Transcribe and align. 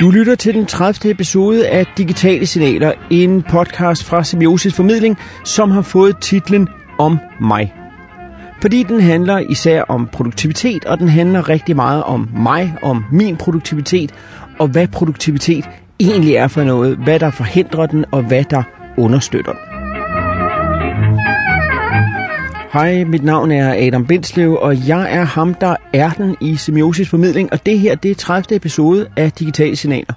Du 0.00 0.10
lytter 0.10 0.34
til 0.34 0.54
den 0.54 0.66
30. 0.66 1.10
episode 1.10 1.68
af 1.68 1.86
Digitale 1.98 2.46
Signaler, 2.46 2.92
en 3.10 3.42
podcast 3.42 4.04
fra 4.04 4.24
Semiosis 4.24 4.74
Formidling, 4.74 5.18
som 5.44 5.70
har 5.70 5.82
fået 5.82 6.18
titlen 6.18 6.68
Om 6.98 7.18
mig. 7.40 7.74
Fordi 8.60 8.82
den 8.82 9.00
handler 9.00 9.38
især 9.38 9.82
om 9.82 10.08
produktivitet, 10.12 10.84
og 10.84 10.98
den 10.98 11.08
handler 11.08 11.48
rigtig 11.48 11.76
meget 11.76 12.02
om 12.02 12.28
mig, 12.36 12.74
om 12.82 13.04
min 13.12 13.36
produktivitet, 13.36 14.14
og 14.58 14.68
hvad 14.68 14.88
produktivitet 14.88 15.64
egentlig 16.00 16.34
er 16.34 16.48
for 16.48 16.64
noget, 16.64 16.96
hvad 16.96 17.20
der 17.20 17.30
forhindrer 17.30 17.86
den, 17.86 18.04
og 18.10 18.22
hvad 18.22 18.44
der 18.44 18.62
understøtter 18.96 19.52
den. 19.52 19.69
Hej, 22.72 23.04
mit 23.04 23.24
navn 23.24 23.50
er 23.50 23.86
Adam 23.86 24.06
Bindslev, 24.06 24.58
og 24.60 24.88
jeg 24.88 25.14
er 25.14 25.24
ham, 25.24 25.54
der 25.54 25.76
er 25.92 26.10
den 26.10 26.36
i 26.40 26.56
Semiosis 26.56 27.08
Formidling, 27.08 27.52
og 27.52 27.66
det 27.66 27.78
her 27.78 27.94
det 27.94 28.10
er 28.10 28.14
30. 28.14 28.56
episode 28.56 29.08
af 29.16 29.32
Digitale 29.32 29.76
Signaler. 29.76 30.14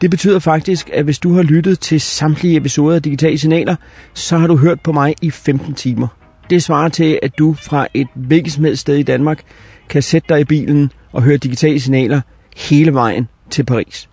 Det 0.00 0.10
betyder 0.10 0.38
faktisk, 0.38 0.90
at 0.92 1.04
hvis 1.04 1.18
du 1.18 1.34
har 1.34 1.42
lyttet 1.42 1.80
til 1.80 2.00
samtlige 2.00 2.56
episoder 2.56 2.96
af 2.96 3.02
Digitale 3.02 3.38
Signaler, 3.38 3.76
så 4.14 4.38
har 4.38 4.46
du 4.46 4.56
hørt 4.56 4.80
på 4.80 4.92
mig 4.92 5.14
i 5.22 5.30
15 5.30 5.74
timer. 5.74 6.08
Det 6.50 6.62
svarer 6.62 6.88
til, 6.88 7.18
at 7.22 7.38
du 7.38 7.54
fra 7.54 7.86
et 7.94 8.08
hvilket 8.14 8.52
som 8.52 8.64
helst 8.64 8.80
sted 8.80 8.96
i 8.96 9.02
Danmark 9.02 9.42
kan 9.88 10.02
sætte 10.02 10.28
dig 10.28 10.40
i 10.40 10.44
bilen 10.44 10.92
og 11.12 11.22
høre 11.22 11.36
Digitale 11.36 11.80
Signaler 11.80 12.20
hele 12.56 12.94
vejen 12.94 13.28
til 13.50 13.64
Paris. 13.64 14.08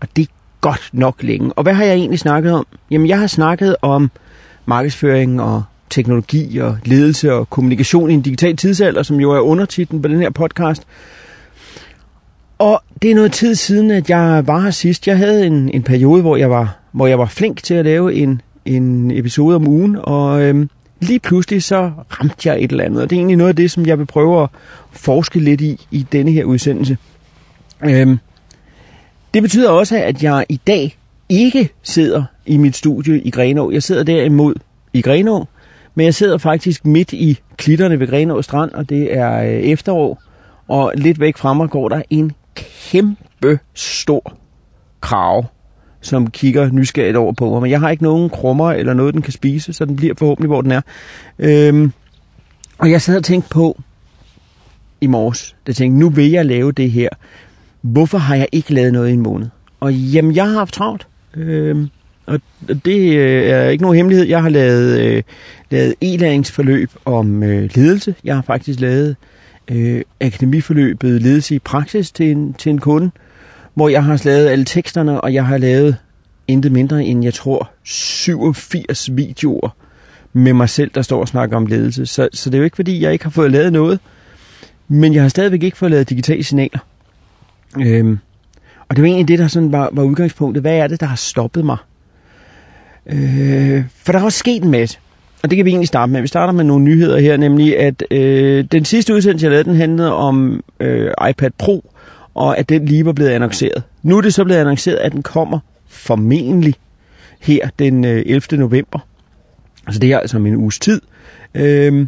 Og 0.00 0.08
det 0.16 0.22
er 0.22 0.32
godt 0.60 0.90
nok 0.92 1.22
længe. 1.22 1.52
Og 1.52 1.62
hvad 1.62 1.74
har 1.74 1.84
jeg 1.84 1.94
egentlig 1.94 2.18
snakket 2.18 2.52
om? 2.52 2.66
Jamen, 2.90 3.08
jeg 3.08 3.18
har 3.18 3.26
snakket 3.26 3.76
om 3.82 4.10
markedsføring 4.66 5.42
og 5.42 5.62
teknologi 5.92 6.58
og 6.58 6.78
ledelse 6.84 7.32
og 7.32 7.50
kommunikation 7.50 8.10
i 8.10 8.14
en 8.14 8.22
digital 8.22 8.56
tidsalder, 8.56 9.02
som 9.02 9.20
jo 9.20 9.30
er 9.30 9.40
undertitlen 9.40 10.02
på 10.02 10.08
den 10.08 10.20
her 10.20 10.30
podcast. 10.30 10.82
Og 12.58 12.82
det 13.02 13.10
er 13.10 13.14
noget 13.14 13.32
tid 13.32 13.54
siden, 13.54 13.90
at 13.90 14.10
jeg 14.10 14.46
var 14.46 14.60
her 14.60 14.70
sidst. 14.70 15.06
Jeg 15.06 15.16
havde 15.16 15.46
en, 15.46 15.70
en 15.74 15.82
periode, 15.82 16.22
hvor 16.22 16.36
jeg 16.36 16.50
var, 16.50 16.78
hvor 16.92 17.06
jeg 17.06 17.18
var 17.18 17.26
flink 17.26 17.62
til 17.62 17.74
at 17.74 17.84
lave 17.84 18.14
en, 18.14 18.40
en 18.64 19.10
episode 19.10 19.56
om 19.56 19.68
ugen, 19.68 19.96
og 20.02 20.42
øhm, 20.42 20.70
lige 21.00 21.18
pludselig 21.18 21.62
så 21.62 21.90
ramte 22.10 22.48
jeg 22.48 22.64
et 22.64 22.70
eller 22.70 22.84
andet. 22.84 23.02
Og 23.02 23.10
det 23.10 23.16
er 23.16 23.20
egentlig 23.20 23.36
noget 23.36 23.48
af 23.48 23.56
det, 23.56 23.70
som 23.70 23.86
jeg 23.86 23.98
vil 23.98 24.06
prøve 24.06 24.42
at 24.42 24.48
forske 24.92 25.40
lidt 25.40 25.60
i 25.60 25.86
i 25.90 26.06
denne 26.12 26.30
her 26.32 26.44
udsendelse. 26.44 26.96
Øhm, 27.84 28.18
det 29.34 29.42
betyder 29.42 29.70
også, 29.70 29.96
at 29.96 30.22
jeg 30.22 30.46
i 30.48 30.60
dag 30.66 30.96
ikke 31.28 31.70
sidder 31.82 32.24
i 32.46 32.56
mit 32.56 32.76
studie 32.76 33.20
i 33.20 33.30
Grenå. 33.30 33.70
Jeg 33.70 33.82
sidder 33.82 34.02
derimod 34.02 34.54
i 34.92 35.00
Grenå, 35.00 35.46
men 35.94 36.04
jeg 36.04 36.14
sidder 36.14 36.38
faktisk 36.38 36.84
midt 36.84 37.12
i 37.12 37.38
klitterne 37.56 38.00
ved 38.00 38.08
Grenå 38.08 38.42
Strand, 38.42 38.70
og 38.70 38.88
det 38.88 39.16
er 39.16 39.42
øh, 39.42 39.48
efterår. 39.48 40.22
Og 40.68 40.92
lidt 40.94 41.20
væk 41.20 41.36
fra 41.36 41.54
mig 41.54 41.70
går 41.70 41.88
der 41.88 42.02
en 42.10 42.32
kæmpe 42.54 43.58
stor 43.74 44.36
krav, 45.00 45.46
som 46.00 46.30
kigger 46.30 46.70
nysgerrigt 46.70 47.16
over 47.16 47.32
på 47.32 47.50
mig. 47.50 47.62
Men 47.62 47.70
jeg 47.70 47.80
har 47.80 47.90
ikke 47.90 48.02
nogen 48.02 48.30
krummer 48.30 48.72
eller 48.72 48.94
noget, 48.94 49.14
den 49.14 49.22
kan 49.22 49.32
spise, 49.32 49.72
så 49.72 49.84
den 49.84 49.96
bliver 49.96 50.14
forhåbentlig, 50.18 50.48
hvor 50.48 50.60
den 50.60 50.70
er. 50.72 50.80
Øhm, 51.38 51.92
og 52.78 52.90
jeg 52.90 53.02
sad 53.02 53.16
og 53.16 53.24
tænkte 53.24 53.50
på 53.50 53.80
i 55.00 55.06
morges, 55.06 55.56
der 55.66 55.72
tænkte, 55.72 55.98
nu 55.98 56.10
vil 56.10 56.30
jeg 56.30 56.46
lave 56.46 56.72
det 56.72 56.90
her. 56.90 57.08
Hvorfor 57.80 58.18
har 58.18 58.34
jeg 58.34 58.48
ikke 58.52 58.74
lavet 58.74 58.92
noget 58.92 59.10
i 59.10 59.12
en 59.12 59.20
måned? 59.20 59.48
Og 59.80 59.94
jamen, 59.94 60.34
jeg 60.34 60.46
har 60.46 60.58
haft 60.58 60.74
travlt. 60.74 61.06
Øhm, 61.34 61.90
og 62.26 62.40
det 62.84 63.16
øh, 63.16 63.42
er 63.42 63.68
ikke 63.68 63.82
nogen 63.82 63.96
hemmelighed. 63.96 64.26
Jeg 64.26 64.42
har 64.42 64.48
lavet, 64.48 65.00
øh, 65.00 65.22
lavet 65.70 65.94
e-læringsforløb 66.00 66.90
om 67.04 67.42
øh, 67.42 67.70
ledelse. 67.74 68.14
Jeg 68.24 68.34
har 68.34 68.42
faktisk 68.42 68.80
lavet 68.80 69.16
øh, 69.68 70.02
akademiforløbet 70.20 71.22
ledelse 71.22 71.54
i 71.54 71.58
praksis 71.58 72.12
til 72.12 72.30
en, 72.30 72.54
til 72.54 72.70
en 72.70 72.78
kunde, 72.78 73.10
hvor 73.74 73.88
jeg 73.88 74.04
har 74.04 74.22
lavet 74.24 74.48
alle 74.48 74.64
teksterne, 74.64 75.20
og 75.20 75.34
jeg 75.34 75.46
har 75.46 75.58
lavet 75.58 75.96
intet 76.48 76.72
mindre 76.72 77.04
end, 77.04 77.24
jeg 77.24 77.34
tror, 77.34 77.70
87 77.82 79.16
videoer 79.16 79.76
med 80.32 80.52
mig 80.52 80.68
selv, 80.68 80.90
der 80.94 81.02
står 81.02 81.20
og 81.20 81.28
snakker 81.28 81.56
om 81.56 81.66
ledelse. 81.66 82.06
Så, 82.06 82.28
så 82.32 82.50
det 82.50 82.54
er 82.54 82.58
jo 82.58 82.64
ikke, 82.64 82.76
fordi 82.76 83.02
jeg 83.02 83.12
ikke 83.12 83.24
har 83.24 83.30
fået 83.30 83.50
lavet 83.50 83.72
noget, 83.72 84.00
men 84.88 85.14
jeg 85.14 85.22
har 85.22 85.28
stadigvæk 85.28 85.62
ikke 85.62 85.76
fået 85.76 85.90
lavet 85.90 86.10
digitale 86.10 86.44
signaler. 86.44 86.78
Øhm, 87.80 88.18
og 88.88 88.96
det 88.96 89.02
var 89.02 89.08
egentlig 89.08 89.28
det, 89.28 89.38
der 89.38 89.48
sådan 89.48 89.72
var, 89.72 89.88
var 89.92 90.02
udgangspunktet. 90.02 90.62
Hvad 90.62 90.76
er 90.76 90.86
det, 90.86 91.00
der 91.00 91.06
har 91.06 91.16
stoppet 91.16 91.64
mig? 91.64 91.76
Øh, 93.06 93.84
for 94.04 94.12
der 94.12 94.18
er 94.18 94.24
også 94.24 94.38
sket 94.38 94.62
en 94.62 94.70
masse. 94.70 94.98
Og 95.42 95.50
det 95.50 95.56
kan 95.56 95.64
vi 95.64 95.70
egentlig 95.70 95.88
starte 95.88 96.12
med. 96.12 96.20
Vi 96.20 96.26
starter 96.26 96.52
med 96.52 96.64
nogle 96.64 96.84
nyheder 96.84 97.18
her, 97.18 97.36
nemlig 97.36 97.78
at 97.78 98.04
øh, 98.10 98.64
den 98.72 98.84
sidste 98.84 99.14
udsendelse, 99.14 99.44
jeg 99.44 99.50
lavede, 99.50 99.68
den 99.68 99.76
handlede 99.76 100.14
om 100.14 100.64
øh, 100.80 101.10
iPad 101.30 101.50
Pro, 101.58 101.90
og 102.34 102.58
at 102.58 102.68
den 102.68 102.84
lige 102.84 103.06
var 103.06 103.12
blevet 103.12 103.30
annonceret. 103.30 103.82
Nu 104.02 104.16
er 104.16 104.20
det 104.20 104.34
så 104.34 104.44
blevet 104.44 104.60
annonceret, 104.60 104.96
at 104.96 105.12
den 105.12 105.22
kommer 105.22 105.58
formentlig 105.88 106.74
her 107.40 107.68
den 107.78 108.04
øh, 108.04 108.22
11. 108.26 108.58
november. 108.58 108.98
Altså 109.86 110.00
det 110.00 110.12
er 110.12 110.18
altså 110.18 110.36
om 110.36 110.46
en 110.46 110.56
uges 110.56 110.78
tid. 110.78 111.00
Øh, 111.54 112.06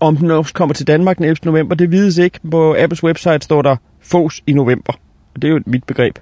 om 0.00 0.16
den 0.16 0.30
også 0.30 0.54
kommer 0.54 0.74
til 0.74 0.86
Danmark 0.86 1.16
den 1.16 1.24
11. 1.24 1.36
november, 1.44 1.74
det 1.74 1.90
vides 1.90 2.18
ikke. 2.18 2.40
På 2.50 2.76
Apples 2.78 3.04
website 3.04 3.40
står 3.40 3.62
der 3.62 3.76
fås 4.00 4.42
i 4.46 4.52
november. 4.52 4.92
Og 5.34 5.42
det 5.42 5.48
er 5.48 5.52
jo 5.52 5.60
mit 5.66 5.84
begreb. 5.84 6.18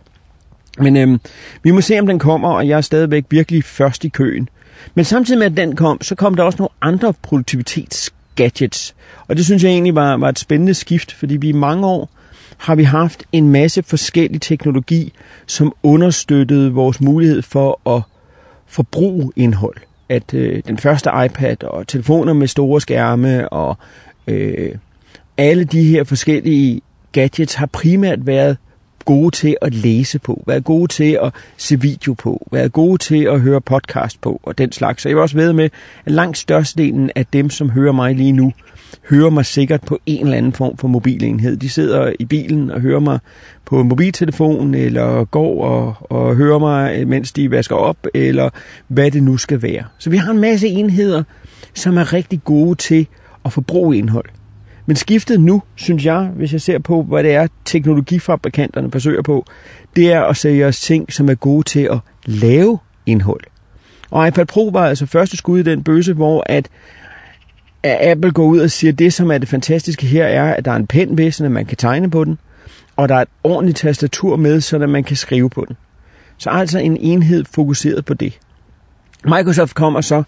Men 0.78 0.96
øhm, 0.96 1.20
vi 1.62 1.70
må 1.70 1.80
se, 1.80 1.98
om 1.98 2.06
den 2.06 2.18
kommer, 2.18 2.48
og 2.48 2.68
jeg 2.68 2.76
er 2.76 2.80
stadigvæk 2.80 3.24
virkelig 3.30 3.64
først 3.64 4.04
i 4.04 4.08
køen. 4.08 4.48
Men 4.94 5.04
samtidig 5.04 5.38
med, 5.38 5.46
at 5.46 5.56
den 5.56 5.76
kom, 5.76 6.02
så 6.02 6.14
kom 6.14 6.34
der 6.34 6.42
også 6.42 6.58
nogle 6.58 6.70
andre 6.82 7.12
produktivitetsgadgets. 7.22 8.94
Og 9.28 9.36
det 9.36 9.44
synes 9.44 9.62
jeg 9.62 9.70
egentlig 9.70 9.94
var, 9.94 10.16
var 10.16 10.28
et 10.28 10.38
spændende 10.38 10.74
skift, 10.74 11.12
fordi 11.12 11.36
vi 11.36 11.48
i 11.48 11.52
mange 11.52 11.86
år 11.86 12.10
har 12.58 12.74
vi 12.74 12.82
haft 12.82 13.24
en 13.32 13.48
masse 13.48 13.82
forskellig 13.82 14.40
teknologi, 14.40 15.12
som 15.46 15.72
understøttede 15.82 16.72
vores 16.72 17.00
mulighed 17.00 17.42
for 17.42 17.96
at 17.96 18.02
forbruge 18.66 19.32
indhold. 19.36 19.76
At 20.08 20.34
øh, 20.34 20.62
den 20.66 20.78
første 20.78 21.10
iPad 21.24 21.64
og 21.64 21.86
telefoner 21.86 22.32
med 22.32 22.46
store 22.46 22.80
skærme 22.80 23.48
og 23.48 23.76
øh, 24.26 24.74
alle 25.38 25.64
de 25.64 25.84
her 25.84 26.04
forskellige 26.04 26.80
gadgets 27.12 27.54
har 27.54 27.66
primært 27.66 28.26
været 28.26 28.56
gode 29.10 29.36
til 29.36 29.56
at 29.62 29.74
læse 29.74 30.18
på, 30.18 30.44
være 30.46 30.60
gode 30.60 30.92
til 30.92 31.18
at 31.22 31.32
se 31.56 31.80
video 31.80 32.14
på, 32.14 32.48
være 32.52 32.68
gode 32.68 32.98
til 32.98 33.24
at 33.24 33.40
høre 33.40 33.60
podcast 33.60 34.20
på 34.20 34.40
og 34.42 34.58
den 34.58 34.72
slags. 34.72 35.02
Så 35.02 35.08
jeg 35.08 35.16
vil 35.16 35.22
også 35.22 35.36
ved 35.36 35.52
med, 35.52 35.64
at 36.04 36.12
langt 36.12 36.38
størstedelen 36.38 37.10
af 37.16 37.26
dem, 37.26 37.50
som 37.50 37.70
hører 37.70 37.92
mig 37.92 38.14
lige 38.14 38.32
nu, 38.32 38.52
hører 39.10 39.30
mig 39.30 39.46
sikkert 39.46 39.80
på 39.80 39.98
en 40.06 40.24
eller 40.24 40.38
anden 40.38 40.52
form 40.52 40.76
for 40.76 40.88
mobilenhed. 40.88 41.56
De 41.56 41.68
sidder 41.68 42.12
i 42.18 42.24
bilen 42.24 42.70
og 42.70 42.80
hører 42.80 43.00
mig 43.00 43.18
på 43.64 43.82
mobiltelefonen, 43.82 44.74
eller 44.74 45.24
går 45.24 45.64
og, 45.64 45.94
og 46.10 46.36
hører 46.36 46.58
mig, 46.58 47.08
mens 47.08 47.32
de 47.32 47.50
vasker 47.50 47.76
op, 47.76 48.06
eller 48.14 48.50
hvad 48.88 49.10
det 49.10 49.22
nu 49.22 49.36
skal 49.36 49.62
være. 49.62 49.84
Så 49.98 50.10
vi 50.10 50.16
har 50.16 50.32
en 50.32 50.40
masse 50.40 50.68
enheder, 50.68 51.22
som 51.74 51.96
er 51.96 52.12
rigtig 52.12 52.40
gode 52.44 52.74
til 52.74 53.06
at 53.44 53.52
forbruge 53.52 53.98
indhold. 53.98 54.39
Men 54.86 54.96
skiftet 54.96 55.40
nu, 55.40 55.62
synes 55.74 56.04
jeg, 56.04 56.30
hvis 56.36 56.52
jeg 56.52 56.60
ser 56.60 56.78
på, 56.78 57.02
hvad 57.02 57.22
det 57.22 57.34
er, 57.34 57.46
teknologifabrikanterne 57.64 58.90
forsøger 58.90 59.22
på, 59.22 59.44
det 59.96 60.12
er 60.12 60.22
at 60.22 60.36
sælge 60.36 60.66
os 60.66 60.80
ting, 60.80 61.12
som 61.12 61.28
er 61.28 61.34
gode 61.34 61.62
til 61.62 61.80
at 61.80 61.98
lave 62.26 62.78
indhold. 63.06 63.40
Og 64.10 64.28
iPad 64.28 64.46
Pro 64.46 64.70
var 64.72 64.86
altså 64.86 65.06
første 65.06 65.36
skud 65.36 65.58
i 65.58 65.62
den 65.62 65.84
bøse, 65.84 66.12
hvor 66.12 66.44
at, 66.46 66.68
at 67.82 68.10
Apple 68.10 68.30
går 68.32 68.44
ud 68.44 68.58
og 68.58 68.70
siger, 68.70 68.92
at 68.92 68.98
det, 68.98 69.12
som 69.12 69.30
er 69.30 69.38
det 69.38 69.48
fantastiske 69.48 70.06
her, 70.06 70.24
er, 70.24 70.54
at 70.54 70.64
der 70.64 70.72
er 70.72 70.76
en 70.76 70.86
pen 70.86 71.18
ved, 71.18 71.32
så 71.32 71.48
man 71.48 71.66
kan 71.66 71.76
tegne 71.76 72.10
på 72.10 72.24
den, 72.24 72.38
og 72.96 73.08
der 73.08 73.14
er 73.14 73.22
et 73.22 73.28
ordentligt 73.44 73.78
tastatur 73.78 74.36
med, 74.36 74.60
så 74.60 74.78
man 74.78 75.04
kan 75.04 75.16
skrive 75.16 75.50
på 75.50 75.64
den. 75.68 75.76
Så 76.38 76.50
altså 76.50 76.78
en 76.78 76.96
enhed 76.96 77.44
fokuseret 77.54 78.04
på 78.04 78.14
det. 78.14 78.38
Microsoft 79.24 79.74
kommer 79.74 80.00
så 80.00 80.22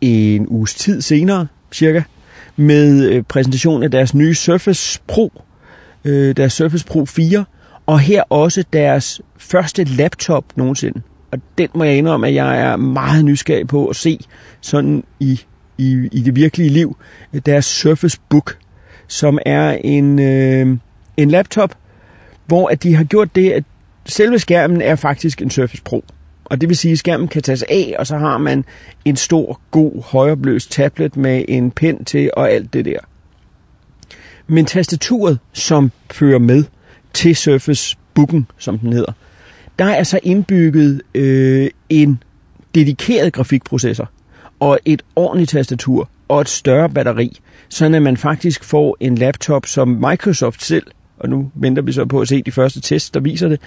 en 0.00 0.46
uges 0.48 0.74
tid 0.74 1.00
senere, 1.00 1.46
cirka, 1.72 2.02
med 2.56 3.08
øh, 3.08 3.22
præsentation 3.22 3.82
af 3.82 3.90
deres 3.90 4.14
nye 4.14 4.34
Surface 4.34 5.00
Pro, 5.06 5.42
øh, 6.04 6.36
deres 6.36 6.52
Surface 6.52 6.86
Pro 6.86 7.04
4, 7.04 7.44
og 7.86 8.00
her 8.00 8.22
også 8.22 8.64
deres 8.72 9.20
første 9.36 9.84
laptop 9.84 10.44
nogensinde. 10.56 11.02
Og 11.32 11.38
den 11.58 11.68
må 11.74 11.84
jeg 11.84 11.96
indrømme, 11.96 12.28
at 12.28 12.34
jeg 12.34 12.60
er 12.60 12.76
meget 12.76 13.24
nysgerrig 13.24 13.68
på 13.68 13.86
at 13.86 13.96
se 13.96 14.18
sådan 14.60 15.04
i, 15.20 15.40
i, 15.78 16.08
i 16.12 16.20
det 16.20 16.36
virkelige 16.36 16.70
liv. 16.70 16.96
Øh, 17.32 17.40
deres 17.46 17.64
Surface 17.64 18.18
Book, 18.28 18.58
som 19.06 19.38
er 19.46 19.70
en, 19.84 20.18
øh, 20.18 20.76
en 21.16 21.30
laptop, 21.30 21.74
hvor 22.46 22.68
at 22.68 22.82
de 22.82 22.94
har 22.94 23.04
gjort 23.04 23.34
det, 23.34 23.50
at 23.50 23.64
selve 24.06 24.38
skærmen 24.38 24.82
er 24.82 24.96
faktisk 24.96 25.42
en 25.42 25.50
Surface 25.50 25.82
Pro. 25.82 26.04
Og 26.52 26.60
det 26.60 26.68
vil 26.68 26.76
sige, 26.76 26.92
at 26.92 26.98
skærmen 26.98 27.28
kan 27.28 27.42
tages 27.42 27.62
af, 27.62 27.94
og 27.98 28.06
så 28.06 28.16
har 28.16 28.38
man 28.38 28.64
en 29.04 29.16
stor, 29.16 29.60
god, 29.70 30.02
højopløst 30.04 30.72
tablet 30.72 31.16
med 31.16 31.44
en 31.48 31.70
pen 31.70 32.04
til 32.04 32.30
og 32.36 32.50
alt 32.50 32.72
det 32.72 32.84
der. 32.84 32.98
Men 34.46 34.66
tastaturet, 34.66 35.38
som 35.52 35.92
fører 36.10 36.38
med 36.38 36.64
til 37.12 37.36
Surface 37.36 37.96
Booken, 38.14 38.46
som 38.58 38.78
den 38.78 38.92
hedder, 38.92 39.12
der 39.78 39.84
er 39.84 40.02
så 40.02 40.20
indbygget 40.22 41.02
øh, 41.14 41.70
en 41.88 42.22
dedikeret 42.74 43.32
grafikprocessor 43.32 44.10
og 44.60 44.78
et 44.84 45.02
ordentligt 45.16 45.50
tastatur 45.50 46.08
og 46.28 46.40
et 46.40 46.48
større 46.48 46.90
batteri, 46.90 47.40
så 47.68 47.84
at 47.84 48.02
man 48.02 48.16
faktisk 48.16 48.64
får 48.64 48.96
en 49.00 49.14
laptop, 49.14 49.66
som 49.66 49.88
Microsoft 49.88 50.64
selv 50.64 50.86
og 51.18 51.28
nu 51.28 51.50
venter 51.54 51.82
vi 51.82 51.92
så 51.92 52.04
på 52.04 52.20
at 52.20 52.28
se 52.28 52.42
de 52.42 52.52
første 52.52 52.80
tests, 52.80 53.10
der 53.10 53.20
viser 53.20 53.48
det, 53.48 53.60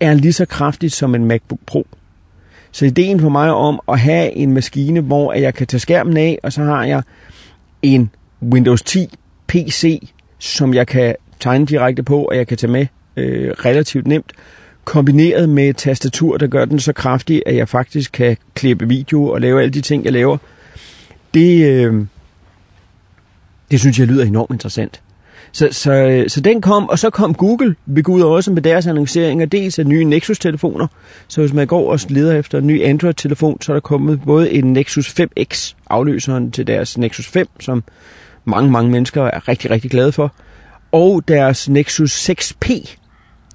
er 0.00 0.14
lige 0.14 0.32
så 0.32 0.44
kraftigt 0.44 0.92
som 0.92 1.14
en 1.14 1.24
MacBook 1.24 1.60
Pro. 1.66 1.86
Så 2.72 2.84
ideen 2.84 3.20
for 3.20 3.28
mig 3.28 3.52
om 3.52 3.80
at 3.88 3.98
have 4.00 4.32
en 4.32 4.52
maskine, 4.52 5.00
hvor 5.00 5.32
jeg 5.32 5.54
kan 5.54 5.66
tage 5.66 5.80
skærmen 5.80 6.16
af, 6.16 6.38
og 6.42 6.52
så 6.52 6.62
har 6.62 6.84
jeg 6.84 7.02
en 7.82 8.10
Windows 8.42 8.82
10 8.82 9.08
PC, 9.46 10.08
som 10.38 10.74
jeg 10.74 10.86
kan 10.86 11.14
tegne 11.40 11.66
direkte 11.66 12.02
på, 12.02 12.24
og 12.24 12.36
jeg 12.36 12.46
kan 12.46 12.56
tage 12.56 12.72
med 12.72 12.86
øh, 13.16 13.50
relativt 13.50 14.06
nemt, 14.06 14.32
kombineret 14.84 15.48
med 15.48 15.68
et 15.68 15.76
tastatur, 15.76 16.36
der 16.36 16.46
gør 16.46 16.64
den 16.64 16.80
så 16.80 16.92
kraftig, 16.92 17.42
at 17.46 17.56
jeg 17.56 17.68
faktisk 17.68 18.12
kan 18.12 18.36
klippe 18.54 18.88
video 18.88 19.24
og 19.26 19.40
lave 19.40 19.60
alle 19.62 19.72
de 19.72 19.80
ting, 19.80 20.04
jeg 20.04 20.12
laver. 20.12 20.36
Det, 21.34 21.66
øh, 21.66 22.06
det 23.70 23.80
synes 23.80 23.98
jeg 23.98 24.06
lyder 24.06 24.24
enormt 24.24 24.50
interessant. 24.50 25.00
Så, 25.52 25.68
så, 25.70 25.92
øh, 25.92 26.28
så 26.28 26.40
den 26.40 26.60
kom, 26.60 26.88
og 26.88 26.98
så 26.98 27.10
kom 27.10 27.34
Google. 27.34 27.76
Ved 27.86 28.02
Gud 28.02 28.22
også 28.22 28.52
med 28.52 28.62
deres 28.62 28.86
annonceringer, 28.86 29.46
dels 29.46 29.78
af 29.78 29.86
nye 29.86 30.04
Nexus-telefoner. 30.04 30.86
Så 31.28 31.40
hvis 31.40 31.52
man 31.52 31.66
går 31.66 31.92
og 31.92 32.00
leder 32.08 32.38
efter 32.38 32.58
en 32.58 32.66
ny 32.66 32.84
Android-telefon, 32.84 33.62
så 33.62 33.72
er 33.72 33.74
der 33.74 33.80
kommet 33.80 34.20
både 34.26 34.52
en 34.52 34.72
Nexus 34.72 35.20
5X, 35.20 35.74
afløseren 35.90 36.50
til 36.50 36.66
deres 36.66 36.98
Nexus 36.98 37.26
5, 37.26 37.48
som 37.60 37.84
mange, 38.44 38.70
mange 38.70 38.90
mennesker 38.90 39.22
er 39.22 39.48
rigtig, 39.48 39.70
rigtig 39.70 39.90
glade 39.90 40.12
for, 40.12 40.34
og 40.92 41.22
deres 41.28 41.68
Nexus 41.68 42.30
6P, 42.30 42.96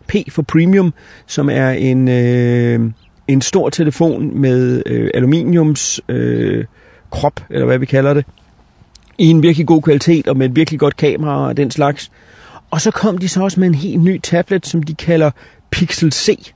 P 0.08 0.16
for 0.30 0.42
Premium, 0.42 0.94
som 1.28 1.50
er 1.50 1.70
en, 1.70 2.08
øh, 2.08 2.92
en 3.28 3.42
stor 3.42 3.70
telefon 3.70 4.42
med 4.42 4.84
øh, 4.86 5.10
aluminiums 5.14 6.02
øh, 6.10 6.66
krop, 7.12 7.40
eller 7.50 7.66
hvad 7.66 7.78
vi 7.78 7.86
kalder 7.86 8.14
det, 8.14 8.26
i 9.18 9.30
en 9.30 9.44
virkelig 9.44 9.68
god 9.68 9.82
kvalitet 9.82 10.28
og 10.28 10.38
med 10.38 10.46
et 10.50 10.56
virkelig 10.56 10.80
godt 10.80 10.98
kamera 10.98 11.48
og 11.48 11.58
den 11.58 11.72
slags. 11.72 12.12
Og 12.72 12.82
så 12.82 12.92
kom 12.92 13.18
de 13.18 13.30
så 13.30 13.44
også 13.44 13.60
med 13.60 13.68
en 13.68 13.76
helt 13.76 14.02
ny 14.02 14.20
tablet, 14.22 14.68
som 14.68 14.84
de 14.84 14.96
kalder 14.96 15.32
Pixel 15.72 16.12
C. 16.12 16.52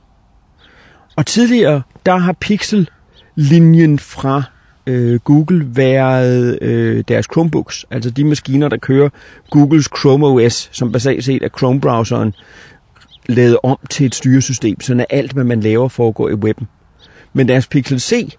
Og 1.16 1.26
tidligere, 1.26 1.82
der 2.06 2.16
har 2.16 2.32
Pixel-linjen 2.32 3.98
fra 3.98 4.42
øh, 4.86 5.18
Google 5.18 5.76
været 5.76 6.58
øh, 6.62 7.04
deres 7.08 7.26
Chromebooks, 7.32 7.86
altså 7.90 8.10
de 8.10 8.24
maskiner, 8.24 8.68
der 8.68 8.76
kører 8.76 9.08
Googles 9.50 9.88
Chrome 10.00 10.26
OS, 10.26 10.68
som 10.72 10.92
basalt 10.92 11.24
set 11.24 11.42
er 11.42 11.48
Chrome-browseren, 11.48 12.32
lavet 13.26 13.58
om 13.62 13.78
til 13.90 14.06
et 14.06 14.14
styresystem, 14.14 14.80
så 14.80 15.06
alt, 15.10 15.32
hvad 15.32 15.44
man 15.44 15.60
laver, 15.60 15.88
foregår 15.88 16.28
i 16.28 16.34
webben. 16.34 16.68
Men 17.32 17.48
deres 17.48 17.66
Pixel 17.66 18.00
C 18.00 18.34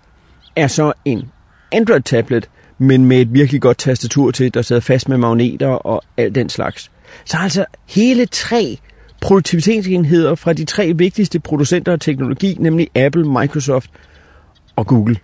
er 0.56 0.68
så 0.68 0.94
en 1.06 1.30
Android-tablet, 1.72 2.50
men 2.82 3.06
med 3.06 3.22
et 3.22 3.34
virkelig 3.34 3.62
godt 3.62 3.78
tastatur 3.78 4.32
til, 4.32 4.54
der 4.54 4.62
sad 4.62 4.82
fast 4.82 5.10
med 5.10 5.18
magneter 5.18 5.68
og 5.68 6.04
alt 6.18 6.36
den 6.36 6.50
slags. 6.50 6.92
Så 7.26 7.38
altså 7.38 7.66
hele 7.90 8.26
tre 8.26 8.78
produktivitetsenheder 9.22 10.36
fra 10.36 10.54
de 10.54 10.66
tre 10.66 10.94
vigtigste 10.96 11.40
producenter 11.40 11.92
af 11.92 12.00
teknologi, 12.00 12.58
nemlig 12.60 12.90
Apple, 12.96 13.24
Microsoft 13.24 13.90
og 14.76 14.88
Google. 14.88 15.18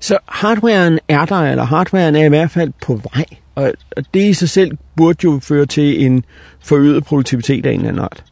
Så 0.00 0.18
hardwaren 0.28 0.98
er 1.08 1.24
der, 1.24 1.36
eller 1.36 1.64
hardwaren 1.64 2.16
er 2.16 2.24
i 2.24 2.28
hvert 2.28 2.50
fald 2.50 2.72
på 2.82 3.00
vej, 3.14 3.24
og 3.54 3.72
det 4.14 4.20
i 4.20 4.32
sig 4.32 4.48
selv 4.48 4.78
burde 4.96 5.18
jo 5.24 5.40
føre 5.42 5.66
til 5.66 6.04
en 6.04 6.24
forøget 6.60 7.04
produktivitet 7.04 7.66
af 7.66 7.70
en 7.70 7.76
eller 7.76 7.88
anden 7.88 8.02
art. 8.02 8.24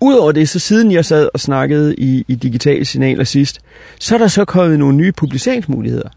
Udover 0.00 0.32
det, 0.32 0.48
så 0.48 0.58
siden 0.58 0.92
jeg 0.92 1.04
sad 1.04 1.28
og 1.34 1.40
snakkede 1.40 1.94
i, 1.96 2.24
i 2.28 2.34
digitale 2.34 2.84
signaler 2.84 3.24
sidst, 3.24 3.60
så 4.00 4.14
er 4.14 4.18
der 4.18 4.28
så 4.28 4.44
kommet 4.44 4.78
nogle 4.78 4.96
nye 4.96 5.12
publiceringsmuligheder. 5.12 6.08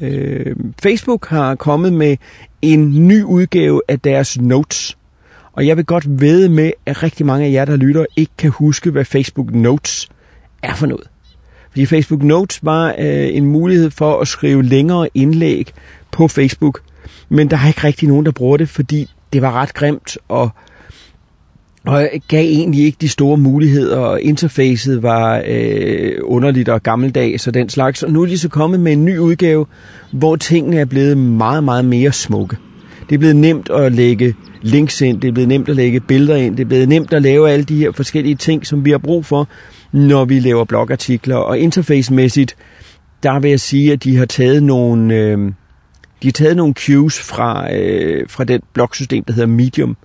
Øh, 0.00 0.56
Facebook 0.82 1.28
har 1.28 1.54
kommet 1.54 1.92
med 1.92 2.16
en 2.62 3.08
ny 3.08 3.22
udgave 3.22 3.82
af 3.88 4.00
deres 4.00 4.40
Notes. 4.40 4.96
Og 5.52 5.66
jeg 5.66 5.76
vil 5.76 5.84
godt 5.84 6.20
vede 6.20 6.48
med, 6.48 6.72
at 6.86 7.02
rigtig 7.02 7.26
mange 7.26 7.46
af 7.46 7.52
jer, 7.52 7.64
der 7.64 7.76
lytter, 7.76 8.06
ikke 8.16 8.32
kan 8.38 8.50
huske, 8.50 8.90
hvad 8.90 9.04
Facebook 9.04 9.54
Notes 9.54 10.08
er 10.62 10.74
for 10.74 10.86
noget. 10.86 11.06
Fordi 11.70 11.86
Facebook 11.86 12.22
Notes 12.22 12.64
var 12.64 12.94
øh, 12.98 13.36
en 13.36 13.46
mulighed 13.46 13.90
for 13.90 14.20
at 14.20 14.28
skrive 14.28 14.62
længere 14.62 15.08
indlæg 15.14 15.72
på 16.10 16.28
Facebook, 16.28 16.80
men 17.28 17.50
der 17.50 17.56
er 17.56 17.68
ikke 17.68 17.84
rigtig 17.84 18.08
nogen, 18.08 18.26
der 18.26 18.32
bruger 18.32 18.56
det, 18.56 18.68
fordi 18.68 19.10
det 19.32 19.42
var 19.42 19.52
ret 19.52 19.74
grimt 19.74 20.18
og 20.28 20.50
og 21.86 22.08
gav 22.28 22.44
egentlig 22.44 22.84
ikke 22.84 22.98
de 23.00 23.08
store 23.08 23.36
muligheder, 23.36 23.98
og 23.98 24.22
interfacet 24.22 25.02
var 25.02 25.42
øh, 25.46 26.12
underligt 26.22 26.68
og 26.68 26.82
gammeldags 26.82 27.46
og 27.46 27.54
den 27.54 27.68
slags. 27.68 28.02
Og 28.02 28.12
nu 28.12 28.22
er 28.22 28.26
de 28.26 28.38
så 28.38 28.48
kommet 28.48 28.80
med 28.80 28.92
en 28.92 29.04
ny 29.04 29.18
udgave, 29.18 29.66
hvor 30.12 30.36
tingene 30.36 30.78
er 30.78 30.84
blevet 30.84 31.18
meget, 31.18 31.64
meget 31.64 31.84
mere 31.84 32.12
smukke. 32.12 32.56
Det 33.08 33.14
er 33.14 33.18
blevet 33.18 33.36
nemt 33.36 33.70
at 33.70 33.92
lægge 33.92 34.34
links 34.62 35.00
ind, 35.00 35.20
det 35.20 35.28
er 35.28 35.32
blevet 35.32 35.48
nemt 35.48 35.68
at 35.68 35.76
lægge 35.76 36.00
billeder 36.00 36.36
ind, 36.36 36.56
det 36.56 36.62
er 36.62 36.68
blevet 36.68 36.88
nemt 36.88 37.12
at 37.12 37.22
lave 37.22 37.50
alle 37.50 37.64
de 37.64 37.76
her 37.76 37.92
forskellige 37.92 38.34
ting, 38.34 38.66
som 38.66 38.84
vi 38.84 38.90
har 38.90 38.98
brug 38.98 39.24
for, 39.24 39.48
når 39.92 40.24
vi 40.24 40.40
laver 40.40 40.64
blogartikler. 40.64 41.36
Og 41.36 41.58
interfacemæssigt, 41.58 42.56
der 43.22 43.40
vil 43.40 43.50
jeg 43.50 43.60
sige, 43.60 43.92
at 43.92 44.04
de 44.04 44.16
har 44.16 44.26
taget 44.26 44.62
nogle, 44.62 45.14
øh, 45.14 45.38
de 46.22 46.26
har 46.26 46.32
taget 46.32 46.56
nogle 46.56 46.74
cues 46.74 47.20
fra, 47.20 47.74
øh, 47.74 48.28
fra 48.28 48.44
det 48.44 48.60
blogsystem, 48.72 49.24
der 49.24 49.32
hedder 49.32 49.48
Medium. 49.48 49.96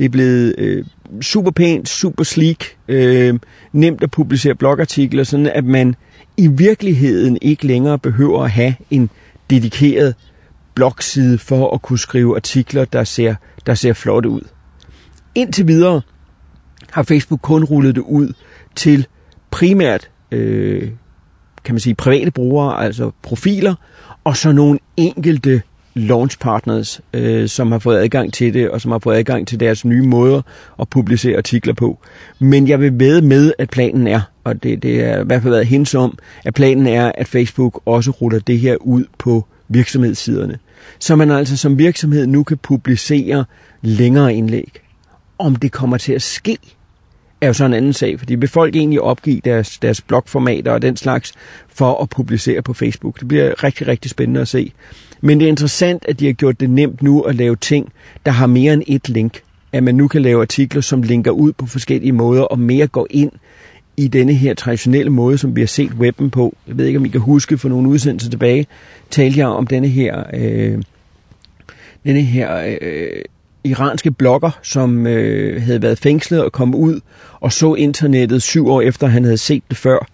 Det 0.00 0.06
er 0.06 0.10
blevet 0.10 0.54
øh, 0.58 0.84
super 1.22 1.50
pænt, 1.50 1.88
super 1.88 2.24
sleek, 2.24 2.76
øh, 2.88 3.38
nemt 3.72 4.02
at 4.02 4.10
publicere 4.10 4.54
blogartikler, 4.54 5.24
sådan 5.24 5.46
at 5.46 5.64
man 5.64 5.94
i 6.36 6.46
virkeligheden 6.46 7.38
ikke 7.42 7.66
længere 7.66 7.98
behøver 7.98 8.44
at 8.44 8.50
have 8.50 8.74
en 8.90 9.10
dedikeret 9.50 10.14
blogside 10.74 11.38
for 11.38 11.74
at 11.74 11.82
kunne 11.82 11.98
skrive 11.98 12.36
artikler, 12.36 12.84
der 12.84 13.04
ser, 13.04 13.34
der 13.66 13.74
ser 13.74 13.92
flotte 13.92 14.28
ud. 14.28 14.40
Indtil 15.34 15.66
videre 15.68 16.00
har 16.90 17.02
Facebook 17.02 17.40
kun 17.42 17.64
rullet 17.64 17.94
det 17.94 18.02
ud 18.02 18.32
til 18.76 19.06
primært 19.50 20.10
øh, 20.30 20.90
kan 21.64 21.74
man 21.74 21.80
sige, 21.80 21.94
private 21.94 22.30
brugere, 22.30 22.84
altså 22.84 23.10
profiler, 23.22 23.74
og 24.24 24.36
så 24.36 24.52
nogle 24.52 24.78
enkelte 24.96 25.62
launch 25.94 26.38
partners, 26.38 27.00
øh, 27.12 27.48
som 27.48 27.72
har 27.72 27.78
fået 27.78 27.98
adgang 27.98 28.32
til 28.32 28.54
det, 28.54 28.70
og 28.70 28.80
som 28.80 28.90
har 28.90 28.98
fået 28.98 29.16
adgang 29.16 29.48
til 29.48 29.60
deres 29.60 29.84
nye 29.84 30.02
måder 30.02 30.42
at 30.80 30.88
publicere 30.88 31.36
artikler 31.36 31.74
på. 31.74 31.98
Men 32.38 32.68
jeg 32.68 32.80
vil 32.80 33.00
ved 33.00 33.22
med, 33.22 33.52
at 33.58 33.70
planen 33.70 34.06
er, 34.06 34.20
og 34.44 34.62
det, 34.62 34.82
det 34.82 35.04
er 35.04 35.20
i 35.20 35.24
hvert 35.24 35.42
fald 35.42 35.52
været 35.52 35.66
hens 35.66 35.94
om, 35.94 36.18
at 36.44 36.54
planen 36.54 36.86
er, 36.86 37.12
at 37.14 37.28
Facebook 37.28 37.82
også 37.86 38.10
ruller 38.10 38.38
det 38.38 38.58
her 38.58 38.76
ud 38.76 39.04
på 39.18 39.46
virksomhedssiderne. 39.68 40.58
Så 40.98 41.16
man 41.16 41.30
altså 41.30 41.56
som 41.56 41.78
virksomhed 41.78 42.26
nu 42.26 42.42
kan 42.42 42.58
publicere 42.58 43.44
længere 43.82 44.34
indlæg. 44.34 44.80
Om 45.38 45.56
det 45.56 45.72
kommer 45.72 45.96
til 45.96 46.12
at 46.12 46.22
ske, 46.22 46.58
er 47.40 47.46
jo 47.46 47.52
så 47.52 47.64
en 47.64 47.74
anden 47.74 47.92
sag, 47.92 48.18
fordi 48.18 48.34
vil 48.34 48.48
folk 48.48 48.76
egentlig 48.76 49.00
opgive 49.00 49.40
deres, 49.44 49.78
deres 49.78 50.00
blogformater 50.00 50.72
og 50.72 50.82
den 50.82 50.96
slags 50.96 51.32
for 51.68 52.02
at 52.02 52.10
publicere 52.10 52.62
på 52.62 52.72
Facebook? 52.72 53.20
Det 53.20 53.28
bliver 53.28 53.64
rigtig, 53.64 53.88
rigtig 53.88 54.10
spændende 54.10 54.40
at 54.40 54.48
se. 54.48 54.72
Men 55.20 55.40
det 55.40 55.44
er 55.44 55.48
interessant, 55.48 56.04
at 56.08 56.20
de 56.20 56.26
har 56.26 56.32
gjort 56.32 56.60
det 56.60 56.70
nemt 56.70 57.02
nu 57.02 57.20
at 57.20 57.34
lave 57.34 57.56
ting, 57.56 57.92
der 58.26 58.32
har 58.32 58.46
mere 58.46 58.72
end 58.72 58.82
et 58.86 59.08
link. 59.08 59.40
At 59.72 59.82
man 59.82 59.94
nu 59.94 60.08
kan 60.08 60.22
lave 60.22 60.42
artikler, 60.42 60.80
som 60.80 61.02
linker 61.02 61.30
ud 61.30 61.52
på 61.52 61.66
forskellige 61.66 62.12
måder, 62.12 62.42
og 62.42 62.58
mere 62.58 62.86
går 62.86 63.06
ind 63.10 63.32
i 63.96 64.08
denne 64.08 64.34
her 64.34 64.54
traditionelle 64.54 65.10
måde, 65.10 65.38
som 65.38 65.56
vi 65.56 65.60
har 65.60 65.66
set 65.66 65.92
webben 65.92 66.30
på. 66.30 66.56
Jeg 66.68 66.78
ved 66.78 66.86
ikke, 66.86 66.98
om 66.98 67.04
I 67.04 67.08
kan 67.08 67.20
huske 67.20 67.58
for 67.58 67.68
nogle 67.68 67.88
udsendelser 67.88 68.30
tilbage, 68.30 68.66
talte 69.10 69.38
jeg 69.38 69.46
om 69.46 69.66
denne 69.66 69.88
her, 69.88 70.24
øh, 70.34 70.82
denne 72.04 72.22
her 72.22 72.76
øh, 72.80 73.22
iranske 73.64 74.10
blogger, 74.10 74.58
som 74.62 75.06
øh, 75.06 75.62
havde 75.62 75.82
været 75.82 75.98
fængslet 75.98 76.44
og 76.44 76.52
kom 76.52 76.74
ud 76.74 77.00
og 77.40 77.52
så 77.52 77.74
internettet 77.74 78.42
syv 78.42 78.68
år 78.68 78.80
efter, 78.80 79.06
han 79.06 79.24
havde 79.24 79.38
set 79.38 79.62
det 79.68 79.76
før, 79.76 80.06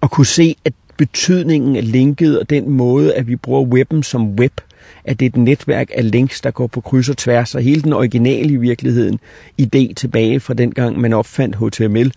og 0.00 0.10
kunne 0.10 0.26
se, 0.26 0.56
at 0.64 0.72
betydningen 0.98 1.76
af 1.76 1.92
linket 1.92 2.40
og 2.40 2.50
den 2.50 2.70
måde, 2.70 3.14
at 3.14 3.28
vi 3.28 3.36
bruger 3.36 3.62
webben 3.62 4.02
som 4.02 4.30
web, 4.30 4.60
at 5.04 5.20
det 5.20 5.26
er 5.26 5.30
et 5.30 5.36
netværk 5.36 5.90
af 5.94 6.10
links, 6.10 6.40
der 6.40 6.50
går 6.50 6.66
på 6.66 6.80
kryds 6.80 7.08
og 7.08 7.16
tværs, 7.16 7.54
og 7.54 7.62
hele 7.62 7.82
den 7.82 7.92
originale 7.92 8.52
i 8.52 8.56
virkeligheden 8.56 9.20
idé 9.62 9.94
tilbage 9.94 10.40
fra 10.40 10.54
den 10.54 10.74
gang, 10.74 11.00
man 11.00 11.12
opfandt 11.12 11.56
HTML, 11.56 12.12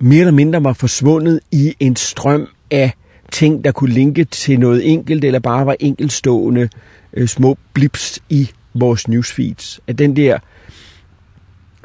mere 0.00 0.20
eller 0.20 0.32
mindre 0.32 0.64
var 0.64 0.72
forsvundet 0.72 1.40
i 1.52 1.74
en 1.80 1.96
strøm 1.96 2.48
af 2.70 2.92
ting, 3.32 3.64
der 3.64 3.72
kunne 3.72 3.94
linke 3.94 4.24
til 4.24 4.60
noget 4.60 4.92
enkelt, 4.92 5.24
eller 5.24 5.38
bare 5.38 5.66
var 5.66 5.76
enkeltstående 5.80 6.68
øh, 7.12 7.28
små 7.28 7.56
blips 7.74 8.22
i 8.30 8.50
vores 8.74 9.08
newsfeeds. 9.08 9.80
At 9.86 9.98
den 9.98 10.16
der, 10.16 10.38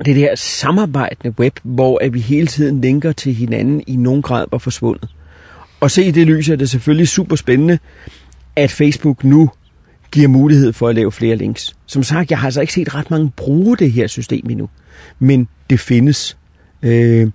det 0.06 0.16
der 0.16 0.36
samarbejdende 0.36 1.36
web, 1.40 1.60
hvor 1.64 2.00
at 2.02 2.14
vi 2.14 2.20
hele 2.20 2.48
tiden 2.48 2.82
linker 2.82 3.12
til 3.12 3.34
hinanden 3.34 3.84
i 3.88 3.96
nogen 3.96 4.22
grad 4.22 4.46
var 4.52 4.58
forsvundet. 4.58 5.10
Og 5.80 5.92
se 5.92 6.04
i 6.04 6.12
det 6.12 6.28
lys 6.28 6.50
er 6.50 6.56
det 6.56 6.70
selvfølgelig 6.70 7.08
super 7.08 7.36
spændende, 7.36 7.80
at 8.56 8.72
Facebook 8.72 9.24
nu 9.24 9.50
giver 10.12 10.28
mulighed 10.28 10.74
for 10.74 10.88
at 10.88 10.96
lave 10.96 11.12
flere 11.12 11.36
links. 11.36 11.76
Som 11.86 12.04
sagt, 12.04 12.32
jeg 12.32 12.40
har 12.40 12.48
altså 12.48 12.62
ikke 12.62 12.74
set 12.74 12.96
ret 12.96 13.12
mange 13.12 13.32
bruge 13.36 13.78
det 13.78 13.92
her 13.92 14.08
system 14.08 14.50
endnu, 14.50 14.70
men 15.20 15.48
det 15.70 15.80
findes. 15.80 16.38
Øh, 16.84 17.32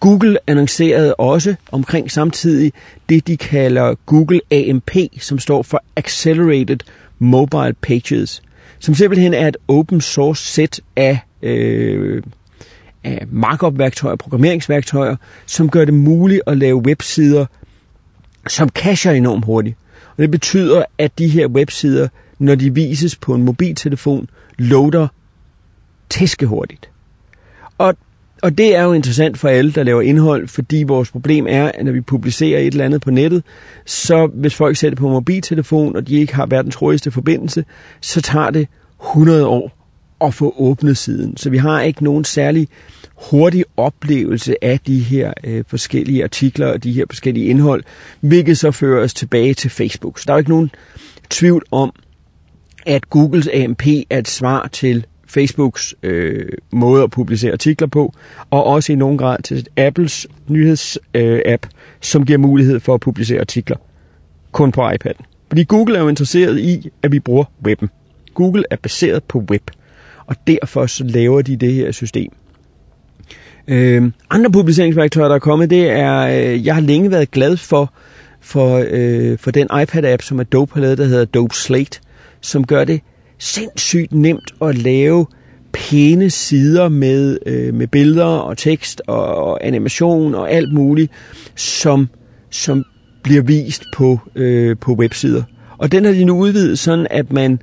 Google 0.00 0.38
annoncerede 0.46 1.14
også 1.14 1.54
omkring 1.72 2.10
samtidig 2.10 2.72
det, 3.08 3.26
de 3.26 3.36
kalder 3.36 3.94
Google 4.06 4.40
AMP, 4.50 4.90
som 5.20 5.38
står 5.38 5.62
for 5.62 5.82
Accelerated 5.96 6.78
Mobile 7.18 7.74
Pages, 7.82 8.42
som 8.78 8.94
simpelthen 8.94 9.34
er 9.34 9.48
et 9.48 9.56
open 9.68 10.00
source 10.00 10.44
sæt 10.44 10.80
af 10.96 11.18
øh, 11.42 12.22
markup-værktøjer, 13.30 14.16
programmeringsværktøjer, 14.16 15.16
som 15.46 15.70
gør 15.70 15.84
det 15.84 15.94
muligt 15.94 16.42
at 16.46 16.58
lave 16.58 16.76
websider, 16.76 17.46
som 18.46 18.68
cacher 18.68 19.12
enormt 19.12 19.44
hurtigt. 19.44 19.76
Og 20.16 20.22
det 20.22 20.30
betyder, 20.30 20.84
at 20.98 21.18
de 21.18 21.28
her 21.28 21.46
websider, 21.46 22.08
når 22.38 22.54
de 22.54 22.74
vises 22.74 23.16
på 23.16 23.34
en 23.34 23.42
mobiltelefon, 23.42 24.30
loader 24.58 25.08
tæskehurtigt. 26.10 26.90
Og, 27.78 27.94
og 28.42 28.58
det 28.58 28.76
er 28.76 28.82
jo 28.82 28.92
interessant 28.92 29.38
for 29.38 29.48
alle, 29.48 29.72
der 29.72 29.82
laver 29.82 30.02
indhold, 30.02 30.48
fordi 30.48 30.82
vores 30.82 31.10
problem 31.10 31.46
er, 31.48 31.70
at 31.74 31.84
når 31.84 31.92
vi 31.92 32.00
publicerer 32.00 32.60
et 32.60 32.66
eller 32.66 32.84
andet 32.84 33.00
på 33.00 33.10
nettet, 33.10 33.42
så 33.86 34.26
hvis 34.26 34.54
folk 34.54 34.76
ser 34.76 34.88
det 34.88 34.98
på 34.98 35.08
mobiltelefon, 35.08 35.96
og 35.96 36.08
de 36.08 36.14
ikke 36.14 36.34
har 36.34 36.46
verdens 36.46 36.74
hurtigste 36.74 37.10
forbindelse, 37.10 37.64
så 38.00 38.20
tager 38.22 38.50
det 38.50 38.68
100 39.00 39.46
år 39.46 39.77
at 40.20 40.34
få 40.34 40.54
åbnet 40.58 40.96
siden. 40.96 41.36
Så 41.36 41.50
vi 41.50 41.56
har 41.56 41.80
ikke 41.80 42.04
nogen 42.04 42.24
særlig 42.24 42.68
hurtig 43.30 43.64
oplevelse 43.76 44.64
af 44.64 44.80
de 44.80 44.98
her 44.98 45.32
øh, 45.44 45.64
forskellige 45.68 46.24
artikler 46.24 46.66
og 46.66 46.84
de 46.84 46.92
her 46.92 47.04
forskellige 47.10 47.46
indhold, 47.46 47.84
hvilket 48.20 48.58
så 48.58 48.70
fører 48.70 49.04
os 49.04 49.14
tilbage 49.14 49.54
til 49.54 49.70
Facebook. 49.70 50.18
Så 50.18 50.24
der 50.26 50.32
er 50.32 50.36
jo 50.36 50.38
ikke 50.38 50.50
nogen 50.50 50.70
tvivl 51.30 51.64
om, 51.70 51.92
at 52.86 53.10
Googles 53.10 53.48
AMP 53.54 53.86
er 54.10 54.18
et 54.18 54.28
svar 54.28 54.68
til 54.72 55.06
Facebooks 55.26 55.94
øh, 56.02 56.48
måde 56.72 57.02
at 57.02 57.10
publicere 57.10 57.52
artikler 57.52 57.88
på, 57.88 58.14
og 58.50 58.64
også 58.64 58.92
i 58.92 58.96
nogen 58.96 59.18
grad 59.18 59.42
til 59.42 59.66
Apples 59.76 60.26
nyhedsapp, 60.48 61.66
øh, 61.66 61.70
som 62.00 62.24
giver 62.24 62.38
mulighed 62.38 62.80
for 62.80 62.94
at 62.94 63.00
publicere 63.00 63.40
artikler 63.40 63.76
kun 64.52 64.72
på 64.72 64.90
iPad. 64.90 65.14
Fordi 65.48 65.64
Google 65.64 65.96
er 65.96 66.02
jo 66.02 66.08
interesseret 66.08 66.58
i, 66.58 66.90
at 67.02 67.12
vi 67.12 67.20
bruger 67.20 67.44
webben. 67.64 67.90
Google 68.34 68.64
er 68.70 68.76
baseret 68.76 69.24
på 69.24 69.38
web, 69.38 69.70
og 70.28 70.36
derfor 70.46 70.86
så 70.86 71.04
laver 71.04 71.42
de 71.42 71.56
det 71.56 71.74
her 71.74 71.92
system. 71.92 72.32
Øh, 73.68 74.10
andre 74.30 74.50
publiceringsværktøjer, 74.50 75.28
der 75.28 75.34
er 75.34 75.38
kommet, 75.38 75.70
det 75.70 75.90
er, 75.90 76.18
øh, 76.18 76.66
jeg 76.66 76.74
har 76.74 76.82
længe 76.82 77.10
været 77.10 77.30
glad 77.30 77.56
for, 77.56 77.92
for, 78.40 78.84
øh, 78.90 79.38
for 79.38 79.50
den 79.50 79.68
iPad-app, 79.82 80.22
som 80.22 80.40
Adobe 80.40 80.74
har 80.74 80.80
lavet, 80.80 80.98
der 80.98 81.04
hedder 81.04 81.22
Adobe 81.22 81.54
Slate, 81.54 82.00
som 82.40 82.66
gør 82.66 82.84
det 82.84 83.00
sindssygt 83.38 84.12
nemt 84.12 84.54
at 84.62 84.78
lave 84.78 85.26
pæne 85.72 86.30
sider 86.30 86.88
med, 86.88 87.38
øh, 87.46 87.74
med 87.74 87.86
billeder 87.86 88.24
og 88.24 88.58
tekst 88.58 89.02
og, 89.06 89.24
og 89.24 89.66
animation 89.66 90.34
og 90.34 90.52
alt 90.52 90.72
muligt, 90.74 91.12
som, 91.56 92.08
som 92.50 92.84
bliver 93.22 93.42
vist 93.42 93.82
på, 93.96 94.20
øh, 94.34 94.76
på 94.80 94.92
websider. 94.94 95.42
Og 95.78 95.92
den 95.92 96.04
har 96.04 96.12
de 96.12 96.24
nu 96.24 96.38
udvidet 96.38 96.78
sådan, 96.78 97.06
at 97.10 97.32
man 97.32 97.62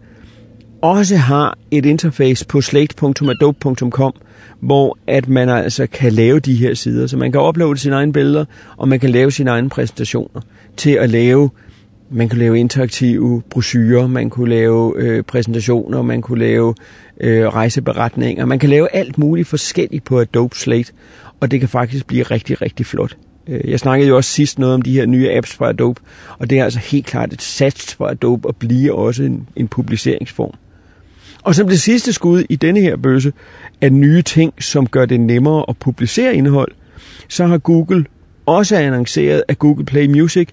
også 0.81 1.15
har 1.15 1.57
et 1.71 1.85
interface 1.85 2.45
på 2.45 2.61
slate.adobe.com, 2.61 4.13
hvor 4.59 4.97
at 5.07 5.27
man 5.27 5.49
altså 5.49 5.87
kan 5.87 6.13
lave 6.13 6.39
de 6.39 6.55
her 6.55 6.73
sider. 6.73 7.07
Så 7.07 7.17
man 7.17 7.31
kan 7.31 7.41
uploade 7.41 7.77
sine 7.77 7.95
egne 7.95 8.13
billeder, 8.13 8.45
og 8.77 8.87
man 8.87 8.99
kan 8.99 9.09
lave 9.09 9.31
sine 9.31 9.49
egne 9.49 9.69
præsentationer 9.69 10.41
til 10.77 10.91
at 10.91 11.09
lave 11.09 11.49
man 12.09 12.29
kunne 12.29 12.39
lave 12.39 12.59
interaktive 12.59 13.41
brochurer, 13.49 14.07
man 14.07 14.29
kunne 14.29 14.49
lave 14.49 14.93
øh, 14.97 15.23
præsentationer, 15.23 16.01
man 16.01 16.21
kunne 16.21 16.39
lave 16.39 16.75
øh, 17.21 17.47
rejseberetninger, 17.47 18.45
man 18.45 18.59
kan 18.59 18.69
lave 18.69 18.95
alt 18.95 19.17
muligt 19.17 19.47
forskelligt 19.47 20.03
på 20.03 20.19
Adobe 20.19 20.55
Slate, 20.55 20.93
og 21.39 21.51
det 21.51 21.59
kan 21.59 21.69
faktisk 21.69 22.07
blive 22.07 22.23
rigtig, 22.23 22.61
rigtig 22.61 22.85
flot. 22.85 23.17
Øh, 23.47 23.71
jeg 23.71 23.79
snakkede 23.79 24.09
jo 24.09 24.15
også 24.15 24.29
sidst 24.29 24.59
noget 24.59 24.73
om 24.75 24.81
de 24.81 24.91
her 24.91 25.05
nye 25.05 25.31
apps 25.31 25.53
fra 25.53 25.69
Adobe, 25.69 26.01
og 26.39 26.49
det 26.49 26.59
er 26.59 26.63
altså 26.63 26.79
helt 26.79 27.05
klart 27.05 27.33
et 27.33 27.41
sats 27.41 27.93
for 27.95 28.07
Adobe 28.07 28.49
at 28.49 28.55
blive 28.55 28.95
også 28.95 29.23
en, 29.23 29.47
en 29.55 29.67
publiceringsform. 29.67 30.53
Og 31.45 31.55
som 31.55 31.67
det 31.67 31.81
sidste 31.81 32.13
skud 32.13 32.43
i 32.49 32.55
denne 32.55 32.81
her 32.81 32.97
bøsse 32.97 33.33
af 33.81 33.93
nye 33.93 34.21
ting, 34.21 34.63
som 34.63 34.87
gør 34.87 35.05
det 35.05 35.19
nemmere 35.19 35.65
at 35.69 35.77
publicere 35.77 36.35
indhold, 36.35 36.71
så 37.29 37.45
har 37.45 37.57
Google 37.57 38.05
også 38.45 38.77
annonceret, 38.77 39.43
at 39.47 39.59
Google 39.59 39.85
Play 39.85 40.07
Music 40.07 40.49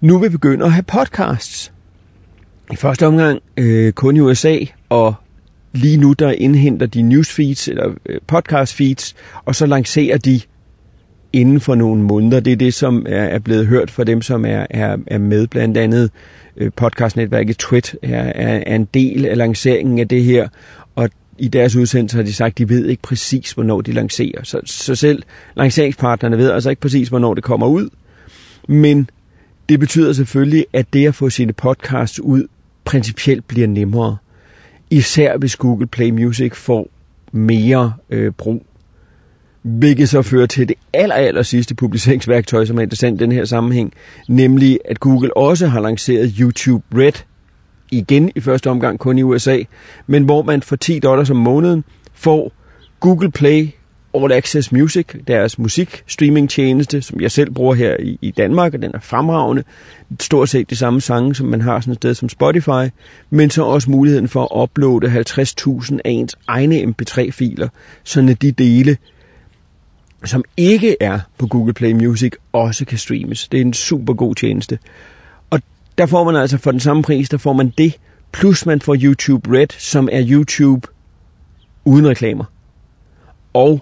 nu 0.00 0.18
vil 0.18 0.30
begynde 0.30 0.64
at 0.64 0.72
have 0.72 0.82
podcasts. 0.82 1.72
I 2.72 2.76
første 2.76 3.06
omgang 3.06 3.40
øh, 3.56 3.92
kun 3.92 4.16
i 4.16 4.20
USA, 4.20 4.58
og 4.88 5.14
lige 5.72 5.96
nu 5.96 6.12
der 6.12 6.30
indhenter 6.30 6.86
de 6.86 7.02
newsfeeds 7.02 7.68
eller 7.68 7.94
øh, 8.06 8.20
podcast 8.26 8.74
feeds, 8.74 9.14
og 9.44 9.54
så 9.54 9.66
lancerer 9.66 10.18
de 10.18 10.40
inden 11.34 11.60
for 11.60 11.74
nogle 11.74 12.02
måneder. 12.02 12.40
Det 12.40 12.52
er 12.52 12.56
det, 12.56 12.74
som 12.74 13.06
er, 13.08 13.38
blevet 13.38 13.66
hørt 13.66 13.90
for 13.90 14.04
dem, 14.04 14.22
som 14.22 14.44
er, 14.44 14.66
er, 14.70 14.96
er 15.06 15.18
med. 15.18 15.46
Blandt 15.46 15.76
andet 15.76 16.10
øh, 16.56 16.70
podcastnetværket 16.76 17.58
Twit 17.58 17.96
er, 18.02 18.32
er, 18.34 18.62
er 18.66 18.76
en 18.76 18.88
del 18.94 19.26
af 19.26 19.36
lanceringen 19.36 19.98
af 19.98 20.08
det 20.08 20.24
her, 20.24 20.48
og 20.94 21.10
i 21.38 21.48
deres 21.48 21.76
udsendelse 21.76 22.16
har 22.16 22.22
de 22.22 22.32
sagt, 22.32 22.52
at 22.52 22.58
de 22.58 22.68
ved 22.68 22.86
ikke 22.86 23.02
præcis, 23.02 23.52
hvornår 23.52 23.80
de 23.80 23.92
lancerer. 23.92 24.42
Så, 24.42 24.60
så 24.64 24.94
selv 24.94 25.22
lanceringspartnerne 25.56 26.38
ved 26.38 26.50
altså 26.50 26.70
ikke 26.70 26.82
præcis, 26.82 27.08
hvornår 27.08 27.34
det 27.34 27.44
kommer 27.44 27.66
ud. 27.66 27.88
Men 28.68 29.10
det 29.68 29.80
betyder 29.80 30.12
selvfølgelig, 30.12 30.66
at 30.72 30.92
det 30.92 31.06
at 31.06 31.14
få 31.14 31.30
sine 31.30 31.52
podcasts 31.52 32.20
ud 32.20 32.46
principielt 32.84 33.48
bliver 33.48 33.68
nemmere. 33.68 34.16
Især 34.90 35.36
hvis 35.36 35.56
Google 35.56 35.86
Play 35.86 36.10
Music 36.10 36.54
får 36.54 36.88
mere 37.32 37.92
øh, 38.10 38.32
brug. 38.32 38.66
Hvilket 39.64 40.08
så 40.08 40.22
fører 40.22 40.46
til 40.46 40.68
det 40.68 40.76
aller, 40.92 41.14
aller 41.14 41.42
sidste 41.42 41.74
publiceringsværktøj, 41.74 42.64
som 42.64 42.78
er 42.78 42.82
interessant 42.82 43.20
i 43.20 43.24
den 43.24 43.32
her 43.32 43.44
sammenhæng, 43.44 43.92
nemlig 44.28 44.78
at 44.84 45.00
Google 45.00 45.36
også 45.36 45.66
har 45.66 45.80
lanceret 45.80 46.34
YouTube 46.40 46.84
Red, 46.94 47.12
igen 47.90 48.32
i 48.34 48.40
første 48.40 48.70
omgang 48.70 48.98
kun 48.98 49.18
i 49.18 49.22
USA, 49.22 49.58
men 50.06 50.24
hvor 50.24 50.42
man 50.42 50.62
for 50.62 50.76
10 50.76 50.98
dollars 50.98 51.30
om 51.30 51.36
måneden 51.36 51.84
får 52.14 52.52
Google 53.00 53.30
Play 53.30 53.68
All 54.14 54.32
Access 54.32 54.72
Music, 54.72 55.06
deres 55.26 55.58
musikstreamingtjeneste, 55.58 57.02
som 57.02 57.20
jeg 57.20 57.30
selv 57.30 57.50
bruger 57.50 57.74
her 57.74 57.96
i, 58.00 58.18
i 58.22 58.30
Danmark, 58.30 58.74
og 58.74 58.82
den 58.82 58.90
er 58.94 59.00
fremragende. 59.00 59.64
Stort 60.20 60.48
set 60.48 60.70
de 60.70 60.76
samme 60.76 61.00
sange, 61.00 61.34
som 61.34 61.46
man 61.46 61.60
har 61.60 61.80
sådan 61.80 61.92
et 61.92 61.96
sted 61.96 62.14
som 62.14 62.28
Spotify, 62.28 62.90
men 63.30 63.50
så 63.50 63.62
også 63.62 63.90
muligheden 63.90 64.28
for 64.28 64.42
at 64.42 64.62
uploade 64.62 65.06
50.000 65.06 65.98
af 66.04 66.10
ens 66.10 66.36
egne 66.46 66.82
MP3-filer, 66.82 67.68
så 68.04 68.36
de 68.42 68.52
dele, 68.52 68.96
som 70.24 70.44
ikke 70.56 70.96
er 71.00 71.20
på 71.38 71.46
Google 71.46 71.72
Play 71.72 71.92
Music, 71.92 72.32
også 72.52 72.84
kan 72.84 72.98
streames. 72.98 73.48
Det 73.48 73.58
er 73.58 73.64
en 73.64 73.72
super 73.72 74.14
god 74.14 74.34
tjeneste. 74.34 74.78
Og 75.50 75.60
der 75.98 76.06
får 76.06 76.24
man 76.24 76.36
altså 76.36 76.58
for 76.58 76.70
den 76.70 76.80
samme 76.80 77.02
pris, 77.02 77.28
der 77.28 77.38
får 77.38 77.52
man 77.52 77.72
det, 77.78 77.96
plus 78.32 78.66
man 78.66 78.80
får 78.80 78.96
YouTube 79.02 79.58
Red, 79.58 79.66
som 79.78 80.08
er 80.12 80.24
YouTube 80.28 80.88
uden 81.84 82.08
reklamer. 82.08 82.44
Og 83.54 83.80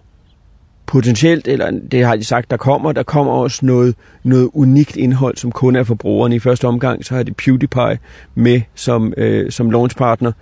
potentielt, 0.87 1.49
eller 1.49 1.71
det 1.71 2.05
har 2.05 2.17
de 2.17 2.25
sagt, 2.25 2.51
der 2.51 2.57
kommer, 2.57 2.93
der 2.93 3.03
kommer 3.03 3.33
også 3.33 3.67
noget, 3.67 3.95
noget 4.23 4.51
unikt 4.53 4.97
indhold, 4.97 5.37
som 5.37 5.53
kun 5.53 5.77
er 5.77 5.85
for 5.85 5.95
brugerne. 5.95 6.37
I 6.37 6.39
første 6.39 6.69
omgang, 6.69 7.05
så 7.05 7.15
har 7.15 7.23
de 7.23 7.33
PewDiePie 7.33 7.99
med 8.35 8.61
som, 8.75 9.15
øh, 9.17 9.51
som 9.51 9.71
launchpartner. 9.71 10.33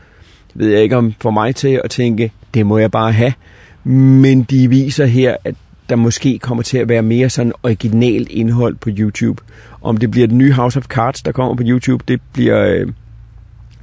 Det 0.48 0.58
ved 0.58 0.68
jeg 0.68 0.82
ikke 0.82 0.96
om 0.96 1.14
for 1.20 1.30
mig 1.30 1.56
til 1.56 1.80
at 1.84 1.90
tænke, 1.90 2.32
det 2.54 2.66
må 2.66 2.78
jeg 2.78 2.90
bare 2.90 3.12
have. 3.12 3.32
Men 3.84 4.42
de 4.42 4.68
viser 4.68 5.06
her, 5.06 5.36
at 5.44 5.54
der 5.90 5.96
måske 5.96 6.38
kommer 6.38 6.62
til 6.62 6.78
at 6.78 6.88
være 6.88 7.02
mere 7.02 7.30
sådan 7.30 7.52
originalt 7.62 8.28
indhold 8.28 8.76
på 8.76 8.90
YouTube. 8.92 9.42
Om 9.82 9.96
det 9.96 10.10
bliver 10.10 10.26
den 10.26 10.38
nye 10.38 10.52
House 10.52 10.78
of 10.78 10.84
Cards, 10.84 11.22
der 11.22 11.32
kommer 11.32 11.54
på 11.54 11.62
YouTube, 11.66 12.04
det 12.08 12.20
bliver 12.32 12.60
øh, 12.60 12.88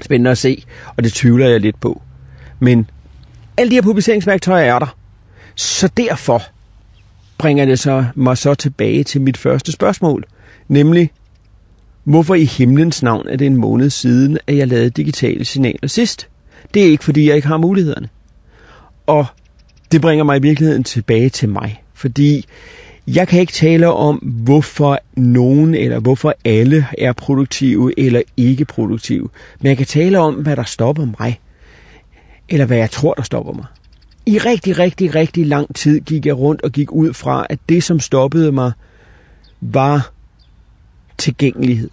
spændende 0.01 0.31
at 0.31 0.37
se, 0.37 0.63
og 0.97 1.03
det 1.03 1.13
tvivler 1.13 1.47
jeg 1.47 1.59
lidt 1.59 1.79
på. 1.79 2.01
Men 2.59 2.89
alle 3.57 3.69
de 3.69 3.75
her 3.75 3.81
publiceringsværktøjer 3.81 4.73
er 4.73 4.79
der. 4.79 4.95
Så 5.55 5.89
derfor 5.97 6.41
bringer 7.37 7.65
det 7.65 7.79
så 7.79 8.05
mig 8.15 8.37
så 8.37 8.53
tilbage 8.53 9.03
til 9.03 9.21
mit 9.21 9.37
første 9.37 9.71
spørgsmål, 9.71 10.23
nemlig, 10.67 11.11
hvorfor 12.03 12.35
i 12.35 12.45
himlens 12.45 13.03
navn 13.03 13.27
er 13.27 13.35
det 13.37 13.47
en 13.47 13.57
måned 13.57 13.89
siden, 13.89 14.37
at 14.47 14.57
jeg 14.57 14.67
lavede 14.67 14.89
digitale 14.89 15.45
signaler 15.45 15.87
sidst? 15.87 16.27
Det 16.73 16.81
er 16.81 16.87
ikke, 16.87 17.03
fordi 17.03 17.27
jeg 17.27 17.35
ikke 17.35 17.47
har 17.47 17.57
mulighederne. 17.57 18.09
Og 19.07 19.25
det 19.91 20.01
bringer 20.01 20.23
mig 20.23 20.37
i 20.37 20.41
virkeligheden 20.41 20.83
tilbage 20.83 21.29
til 21.29 21.49
mig, 21.49 21.83
fordi 21.97 22.45
jeg 23.07 23.27
kan 23.27 23.39
ikke 23.39 23.53
tale 23.53 23.91
om, 23.91 24.15
hvorfor 24.15 24.99
nogen 25.15 25.75
eller 25.75 25.99
hvorfor 25.99 26.33
alle 26.45 26.87
er 26.97 27.13
produktive 27.13 27.99
eller 27.99 28.21
ikke 28.37 28.65
produktive, 28.65 29.29
men 29.59 29.67
jeg 29.67 29.77
kan 29.77 29.85
tale 29.85 30.19
om, 30.19 30.35
hvad 30.35 30.55
der 30.55 30.63
stopper 30.63 31.07
mig, 31.19 31.39
eller 32.49 32.65
hvad 32.65 32.77
jeg 32.77 32.91
tror, 32.91 33.13
der 33.13 33.23
stopper 33.23 33.53
mig. 33.53 33.65
I 34.25 34.37
rigtig, 34.37 34.79
rigtig, 34.79 35.15
rigtig 35.15 35.45
lang 35.45 35.75
tid 35.75 35.99
gik 35.99 36.25
jeg 36.25 36.37
rundt 36.37 36.61
og 36.61 36.71
gik 36.71 36.91
ud 36.91 37.13
fra, 37.13 37.45
at 37.49 37.59
det, 37.69 37.83
som 37.83 37.99
stoppede 37.99 38.51
mig, 38.51 38.71
var 39.61 40.11
tilgængelighed. 41.17 41.89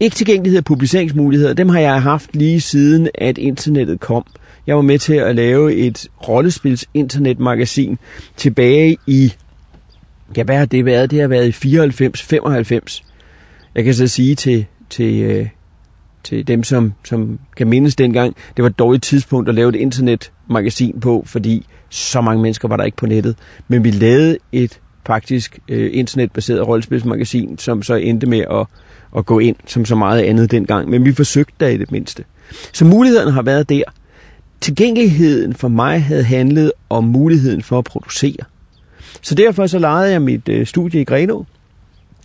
Ikke 0.00 0.16
tilgængelighed 0.16 0.56
af 0.56 0.64
publiceringsmuligheder, 0.64 1.52
dem 1.54 1.68
har 1.68 1.80
jeg 1.80 2.02
haft 2.02 2.36
lige 2.36 2.60
siden, 2.60 3.08
at 3.14 3.38
internettet 3.38 4.00
kom. 4.00 4.24
Jeg 4.68 4.76
var 4.76 4.82
med 4.82 4.98
til 4.98 5.14
at 5.14 5.36
lave 5.36 5.74
et 5.74 6.08
rollespils 6.28 6.86
internetmagasin 6.94 7.98
tilbage 8.36 8.96
i, 9.06 9.32
ja 10.36 10.42
hvad 10.42 10.56
har 10.56 10.66
det 10.66 10.84
været? 10.84 11.10
Det 11.10 11.20
har 11.20 11.28
været 11.28 11.48
i 11.48 11.52
94, 11.52 12.22
95. 12.22 13.04
Jeg 13.74 13.84
kan 13.84 13.94
så 13.94 14.06
sige 14.06 14.34
til, 14.34 14.66
til, 14.90 15.22
øh, 15.22 15.48
til 16.24 16.48
dem, 16.48 16.64
som, 16.64 16.92
som 17.04 17.38
kan 17.56 17.68
mindes 17.68 17.96
dengang, 17.96 18.36
det 18.56 18.62
var 18.62 18.68
et 18.68 18.78
dårligt 18.78 19.04
tidspunkt 19.04 19.48
at 19.48 19.54
lave 19.54 19.68
et 19.68 19.74
internetmagasin 19.74 21.00
på, 21.00 21.22
fordi 21.26 21.66
Så 21.90 22.20
mange 22.20 22.42
mennesker 22.42 22.68
var 22.68 22.76
der 22.76 22.84
ikke 22.84 22.96
på 22.96 23.06
nettet. 23.06 23.36
Men 23.68 23.84
vi 23.84 23.90
lavede 23.90 24.38
et 24.52 24.80
faktisk 25.06 25.58
øh, 25.68 25.90
internetbaseret 25.92 26.68
rollespilsmagasin, 26.68 27.58
som 27.58 27.82
så 27.82 27.94
endte 27.94 28.26
med 28.26 28.44
at, 28.50 28.66
at 29.16 29.26
gå 29.26 29.38
ind 29.38 29.56
som 29.66 29.84
så 29.84 29.94
meget 29.94 30.22
andet 30.22 30.50
dengang. 30.50 30.90
Men 30.90 31.04
vi 31.04 31.12
forsøgte 31.12 31.54
da 31.60 31.68
i 31.68 31.76
det 31.76 31.92
mindste. 31.92 32.24
Så 32.72 32.84
mulighederne 32.84 33.30
har 33.30 33.42
været 33.42 33.68
der. 33.68 33.82
Tilgængeligheden 34.60 35.54
for 35.54 35.68
mig 35.68 36.02
havde 36.02 36.24
handlet 36.24 36.72
om 36.90 37.04
muligheden 37.04 37.62
for 37.62 37.78
at 37.78 37.84
producere. 37.84 38.44
Så 39.22 39.34
derfor 39.34 39.66
så 39.66 39.78
lejede 39.78 40.12
jeg 40.12 40.22
mit 40.22 40.48
øh, 40.48 40.66
studie 40.66 41.00
i 41.00 41.04
Greno, 41.04 41.42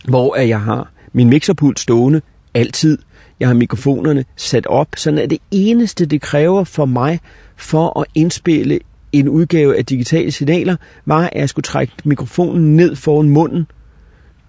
hvor 0.08 0.36
jeg 0.36 0.60
har 0.60 0.90
min 1.12 1.28
mixerpult 1.28 1.80
stående 1.80 2.20
altid. 2.54 2.98
Jeg 3.40 3.48
har 3.48 3.54
mikrofonerne 3.54 4.24
sat 4.36 4.66
op, 4.66 4.88
så 4.96 5.10
at 5.22 5.30
det 5.30 5.38
eneste, 5.50 6.06
det 6.06 6.20
kræver 6.20 6.64
for 6.64 6.84
mig 6.84 7.20
for 7.56 8.00
at 8.00 8.06
indspille 8.14 8.78
en 9.12 9.28
udgave 9.28 9.78
af 9.78 9.86
digitale 9.86 10.30
signaler, 10.30 10.76
var, 11.06 11.28
at 11.32 11.40
jeg 11.40 11.48
skulle 11.48 11.64
trække 11.64 11.92
mikrofonen 12.04 12.76
ned 12.76 12.96
foran 12.96 13.28
munden, 13.28 13.66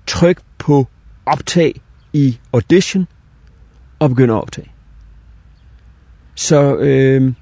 trykke 0.07 0.41
på 0.57 0.87
optag 1.25 1.81
i 2.13 2.37
Audition 2.53 3.07
og 3.99 4.09
begynde 4.09 4.33
at 4.33 4.41
optage. 4.41 4.71
Så 6.35 6.75
øh, 6.77 7.33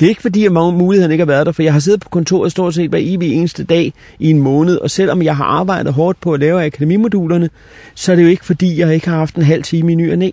det 0.00 0.06
er 0.06 0.10
ikke 0.10 0.22
fordi, 0.22 0.44
at 0.44 0.52
muligheden 0.52 1.12
ikke 1.12 1.22
har 1.22 1.26
været 1.26 1.46
der, 1.46 1.52
for 1.52 1.62
jeg 1.62 1.72
har 1.72 1.80
siddet 1.80 2.00
på 2.00 2.08
kontoret 2.08 2.50
stort 2.52 2.74
set 2.74 2.90
hver 2.90 2.98
evig 3.02 3.32
eneste 3.32 3.64
dag 3.64 3.92
i 4.18 4.30
en 4.30 4.38
måned, 4.38 4.76
og 4.76 4.90
selvom 4.90 5.22
jeg 5.22 5.36
har 5.36 5.44
arbejdet 5.44 5.92
hårdt 5.92 6.20
på 6.20 6.32
at 6.32 6.40
lave 6.40 6.64
akademimodulerne, 6.64 7.50
så 7.94 8.12
er 8.12 8.16
det 8.16 8.22
jo 8.22 8.28
ikke 8.28 8.44
fordi, 8.44 8.80
jeg 8.80 8.94
ikke 8.94 9.08
har 9.08 9.16
haft 9.16 9.34
en 9.34 9.42
halv 9.42 9.62
time 9.62 9.92
i 9.92 9.94
ny 9.94 10.12
og 10.12 10.18
næ. 10.18 10.30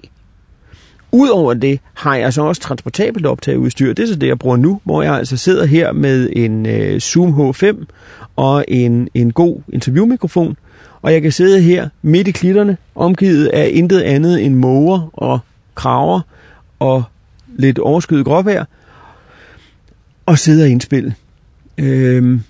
Udover 1.12 1.54
det 1.54 1.80
har 1.94 2.16
jeg 2.16 2.34
så 2.34 2.42
også 2.42 2.62
transportabelt 2.62 3.26
optageudstyr. 3.26 3.94
Det 3.94 4.04
er 4.04 4.08
så 4.08 4.16
det, 4.16 4.28
jeg 4.28 4.40
bruger 4.40 4.58
nu, 4.58 4.82
hvor 4.84 5.02
jeg 5.02 5.14
altså 5.14 5.38
sidder 5.38 5.66
her 5.66 5.92
med 5.92 6.30
en 6.36 6.66
øh, 6.66 7.00
Zoom 7.00 7.50
H5 7.50 7.86
og 8.36 8.66
en, 8.68 9.10
en 9.14 9.32
god 9.32 9.62
interviewmikrofon. 9.74 10.58
Og 11.02 11.14
jeg 11.14 11.22
kan 11.22 11.32
sidde 11.32 11.62
her 11.62 11.90
midt 12.02 12.28
i 12.28 12.32
klitterne, 12.32 12.78
omgivet 12.96 13.48
af 13.48 13.70
intet 13.74 14.02
andet 14.02 14.46
end 14.46 14.56
måger 14.56 15.10
og 15.14 15.40
kraver 15.76 16.22
og 16.80 17.04
lidt 17.56 17.80
overskyet 17.80 18.26
gråvejr, 18.26 18.66
og 20.26 20.40
sidde 20.40 20.64
og 20.64 20.70
indspille. 20.70 21.16
Øhm. 21.78 22.42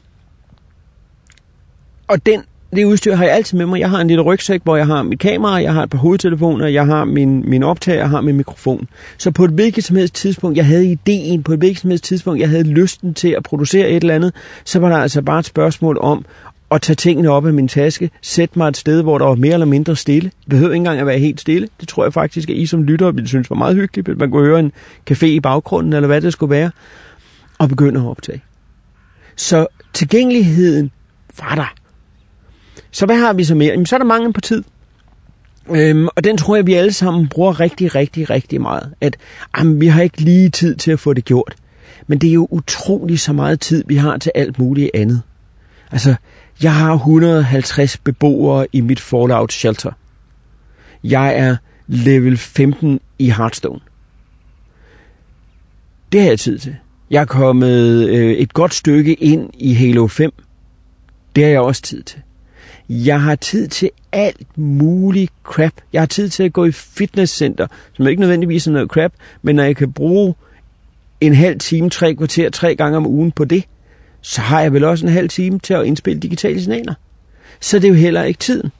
Og 2.07 2.25
den, 2.25 2.41
det 2.75 2.85
udstyr 2.85 3.15
har 3.15 3.23
jeg 3.23 3.33
altid 3.33 3.57
med 3.57 3.65
mig. 3.65 3.79
Jeg 3.79 3.89
har 3.89 4.01
en 4.01 4.07
lille 4.07 4.23
rygsæk, 4.23 4.61
hvor 4.63 4.75
jeg 4.75 4.87
har 4.87 5.03
mit 5.03 5.19
kamera, 5.19 5.53
jeg 5.53 5.73
har 5.73 5.83
et 5.83 5.89
par 5.89 5.97
hovedtelefoner, 5.97 6.67
jeg 6.67 6.85
har 6.85 7.05
min, 7.05 7.49
min 7.49 7.63
optager, 7.63 7.99
jeg 7.99 8.09
har 8.09 8.21
min 8.21 8.37
mikrofon. 8.37 8.87
Så 9.17 9.31
på 9.31 9.45
et 9.45 9.51
hvilket 9.51 9.83
som 9.83 9.95
helst 9.95 10.15
tidspunkt, 10.15 10.57
jeg 10.57 10.65
havde 10.65 10.91
ideen, 10.91 11.43
på 11.43 11.53
et 11.53 11.59
hvilket 11.59 11.81
som 11.81 11.89
helst 11.89 12.03
tidspunkt, 12.03 12.39
jeg 12.39 12.49
havde 12.49 12.63
lysten 12.63 13.13
til 13.13 13.29
at 13.29 13.43
producere 13.43 13.89
et 13.89 13.95
eller 13.95 14.15
andet, 14.15 14.33
så 14.65 14.79
var 14.79 14.89
der 14.89 14.97
altså 14.97 15.21
bare 15.21 15.39
et 15.39 15.45
spørgsmål 15.45 15.97
om 16.01 16.25
at 16.71 16.81
tage 16.81 16.95
tingene 16.95 17.29
op 17.29 17.45
af 17.45 17.53
min 17.53 17.67
taske, 17.67 18.09
sætte 18.21 18.59
mig 18.59 18.67
et 18.67 18.77
sted, 18.77 19.01
hvor 19.01 19.17
der 19.17 19.25
var 19.25 19.35
mere 19.35 19.53
eller 19.53 19.65
mindre 19.65 19.95
stille. 19.95 20.31
Det 20.41 20.49
behøver 20.49 20.71
ikke 20.71 20.77
engang 20.77 20.99
at 20.99 21.05
være 21.05 21.19
helt 21.19 21.41
stille. 21.41 21.67
Det 21.79 21.87
tror 21.87 22.03
jeg 22.03 22.13
faktisk, 22.13 22.49
at 22.49 22.55
I 22.55 22.65
som 22.65 22.83
lytter 22.83 23.11
ville 23.11 23.27
synes 23.27 23.49
var 23.49 23.55
meget 23.55 23.75
hyggeligt, 23.75 24.09
at 24.09 24.17
man 24.17 24.31
kunne 24.31 24.45
høre 24.45 24.59
en 24.59 24.71
café 25.11 25.25
i 25.25 25.39
baggrunden, 25.39 25.93
eller 25.93 26.07
hvad 26.07 26.21
det 26.21 26.33
skulle 26.33 26.49
være 26.49 26.71
og 27.57 27.69
begynder 27.69 28.01
at 28.01 28.07
optage. 28.07 28.43
Så 29.35 29.67
tilgængeligheden 29.93 30.91
var 31.39 31.55
der. 31.55 31.73
Så 32.91 33.05
hvad 33.05 33.17
har 33.17 33.33
vi 33.33 33.43
så 33.43 33.55
mere? 33.55 33.71
Jamen, 33.71 33.85
så 33.85 33.95
er 33.95 33.97
der 33.97 34.05
mangel 34.05 34.33
på 34.33 34.41
tid. 34.41 34.63
Øhm, 35.69 36.07
og 36.15 36.23
den 36.23 36.37
tror 36.37 36.55
jeg, 36.55 36.67
vi 36.67 36.73
alle 36.73 36.93
sammen 36.93 37.27
bruger 37.27 37.59
rigtig, 37.59 37.95
rigtig, 37.95 38.29
rigtig 38.29 38.61
meget. 38.61 38.93
At 39.01 39.17
jamen, 39.57 39.81
vi 39.81 39.87
har 39.87 40.01
ikke 40.01 40.21
lige 40.21 40.49
tid 40.49 40.75
til 40.75 40.91
at 40.91 40.99
få 40.99 41.13
det 41.13 41.25
gjort. 41.25 41.55
Men 42.07 42.17
det 42.17 42.29
er 42.29 42.33
jo 42.33 42.47
utrolig 42.51 43.19
så 43.19 43.33
meget 43.33 43.59
tid, 43.59 43.83
vi 43.87 43.95
har 43.95 44.17
til 44.17 44.31
alt 44.35 44.59
muligt 44.59 44.91
andet. 44.93 45.21
Altså, 45.91 46.15
jeg 46.63 46.75
har 46.75 46.93
150 46.93 47.97
beboere 47.97 48.67
i 48.73 48.81
mit 48.81 48.99
Fallout 48.99 49.53
Shelter. 49.53 49.91
Jeg 51.03 51.35
er 51.37 51.55
level 51.87 52.37
15 52.37 52.99
i 53.19 53.29
Hearthstone. 53.29 53.79
Det 56.11 56.21
har 56.21 56.27
jeg 56.27 56.39
tid 56.39 56.59
til. 56.59 56.75
Jeg 57.09 57.21
er 57.21 57.25
kommet 57.25 58.09
øh, 58.09 58.31
et 58.31 58.53
godt 58.53 58.73
stykke 58.73 59.13
ind 59.13 59.49
i 59.53 59.73
Halo 59.73 60.07
5. 60.07 60.33
Det 61.35 61.43
har 61.43 61.51
jeg 61.51 61.59
også 61.59 61.81
tid 61.81 62.03
til. 62.03 62.19
Jeg 62.89 63.21
har 63.21 63.35
tid 63.35 63.67
til 63.67 63.89
alt 64.11 64.57
muligt 64.57 65.31
crap. 65.43 65.73
Jeg 65.93 66.01
har 66.01 66.05
tid 66.05 66.29
til 66.29 66.43
at 66.43 66.53
gå 66.53 66.65
i 66.65 66.71
fitnesscenter, 66.71 67.67
som 67.93 68.07
ikke 68.07 68.19
nødvendigvis 68.19 68.67
er 68.67 68.71
noget 68.71 68.89
crap, 68.89 69.11
men 69.41 69.55
når 69.55 69.63
jeg 69.63 69.75
kan 69.75 69.93
bruge 69.93 70.35
en 71.21 71.33
halv 71.33 71.59
time, 71.59 71.89
tre 71.89 72.15
kvarter, 72.15 72.49
tre 72.49 72.75
gange 72.75 72.97
om 72.97 73.07
ugen 73.07 73.31
på 73.31 73.45
det, 73.45 73.63
så 74.21 74.41
har 74.41 74.61
jeg 74.61 74.73
vel 74.73 74.83
også 74.83 75.05
en 75.05 75.11
halv 75.11 75.29
time 75.29 75.59
til 75.59 75.73
at 75.73 75.85
indspille 75.85 76.19
digitale 76.19 76.61
signaler. 76.61 76.93
Så 77.59 77.79
det 77.79 77.85
er 77.85 77.89
jo 77.89 77.95
heller 77.95 78.23
ikke 78.23 78.39
tiden. 78.39 78.71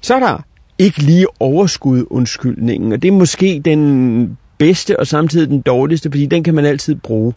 Så 0.00 0.14
er 0.14 0.20
der 0.20 0.44
ikke 0.78 0.98
lige 0.98 1.26
overskud 1.40 2.06
undskyldningen, 2.10 2.92
og 2.92 3.02
det 3.02 3.08
er 3.08 3.12
måske 3.12 3.62
den 3.64 4.38
bedste 4.62 4.98
og 5.00 5.06
samtidig 5.06 5.48
den 5.48 5.60
dårligste, 5.60 6.10
fordi 6.10 6.26
den 6.26 6.42
kan 6.42 6.54
man 6.54 6.64
altid 6.64 6.94
bruge. 6.94 7.34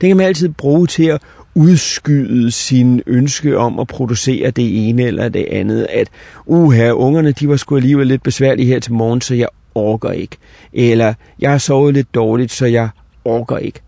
Den 0.00 0.10
kan 0.10 0.16
man 0.16 0.26
altid 0.26 0.48
bruge 0.48 0.86
til 0.86 1.04
at 1.04 1.22
udskyde 1.54 2.50
sin 2.50 3.02
ønske 3.06 3.58
om 3.58 3.80
at 3.80 3.86
producere 3.86 4.50
det 4.50 4.88
ene 4.88 5.02
eller 5.02 5.28
det 5.28 5.46
andet. 5.50 5.86
At, 5.90 6.08
uha, 6.46 6.90
ungerne 6.90 7.32
de 7.32 7.48
var 7.48 7.56
sgu 7.56 7.76
alligevel 7.76 8.06
lidt 8.06 8.22
besværlige 8.22 8.66
her 8.66 8.80
til 8.80 8.92
morgen, 8.92 9.20
så 9.20 9.34
jeg 9.34 9.48
orker 9.74 10.10
ikke. 10.10 10.36
Eller, 10.72 11.14
jeg 11.40 11.50
har 11.50 11.58
sovet 11.58 11.94
lidt 11.94 12.14
dårligt, 12.14 12.52
så 12.52 12.66
jeg 12.66 12.88
orker 13.24 13.56
ikke. 13.56 13.80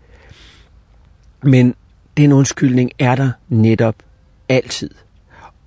Men 1.43 1.75
den 2.17 2.31
undskyldning 2.31 2.91
er 2.99 3.15
der 3.15 3.31
netop 3.49 3.95
altid. 4.49 4.89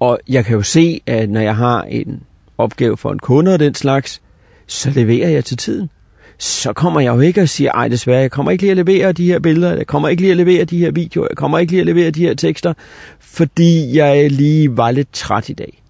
Og 0.00 0.18
jeg 0.28 0.44
kan 0.44 0.56
jo 0.56 0.62
se, 0.62 1.00
at 1.06 1.30
når 1.30 1.40
jeg 1.40 1.56
har 1.56 1.82
en 1.82 2.22
opgave 2.58 2.96
for 2.96 3.12
en 3.12 3.18
kunde 3.18 3.54
og 3.54 3.58
den 3.58 3.74
slags, 3.74 4.22
så 4.66 4.90
leverer 4.90 5.28
jeg 5.28 5.44
til 5.44 5.56
tiden 5.56 5.90
så 6.38 6.72
kommer 6.72 7.00
jeg 7.00 7.14
jo 7.14 7.20
ikke 7.20 7.42
og 7.42 7.48
siger, 7.48 7.72
ej 7.72 7.88
desværre, 7.88 8.20
jeg 8.20 8.30
kommer 8.30 8.52
ikke 8.52 8.62
lige 8.62 8.70
at 8.70 8.76
levere 8.76 9.12
de 9.12 9.26
her 9.26 9.38
billeder, 9.38 9.76
jeg 9.76 9.86
kommer 9.86 10.08
ikke 10.08 10.22
lige 10.22 10.30
at 10.30 10.36
levere 10.36 10.64
de 10.64 10.78
her 10.78 10.90
videoer, 10.90 11.26
jeg 11.30 11.36
kommer 11.36 11.58
ikke 11.58 11.72
lige 11.72 11.80
at 11.80 11.86
levere 11.86 12.10
de 12.10 12.20
her 12.20 12.34
tekster, 12.34 12.74
fordi 13.20 13.96
jeg 13.96 14.30
lige 14.30 14.76
var 14.76 14.90
lidt 14.90 15.12
træt 15.12 15.48
i 15.48 15.52
dag. 15.52 15.82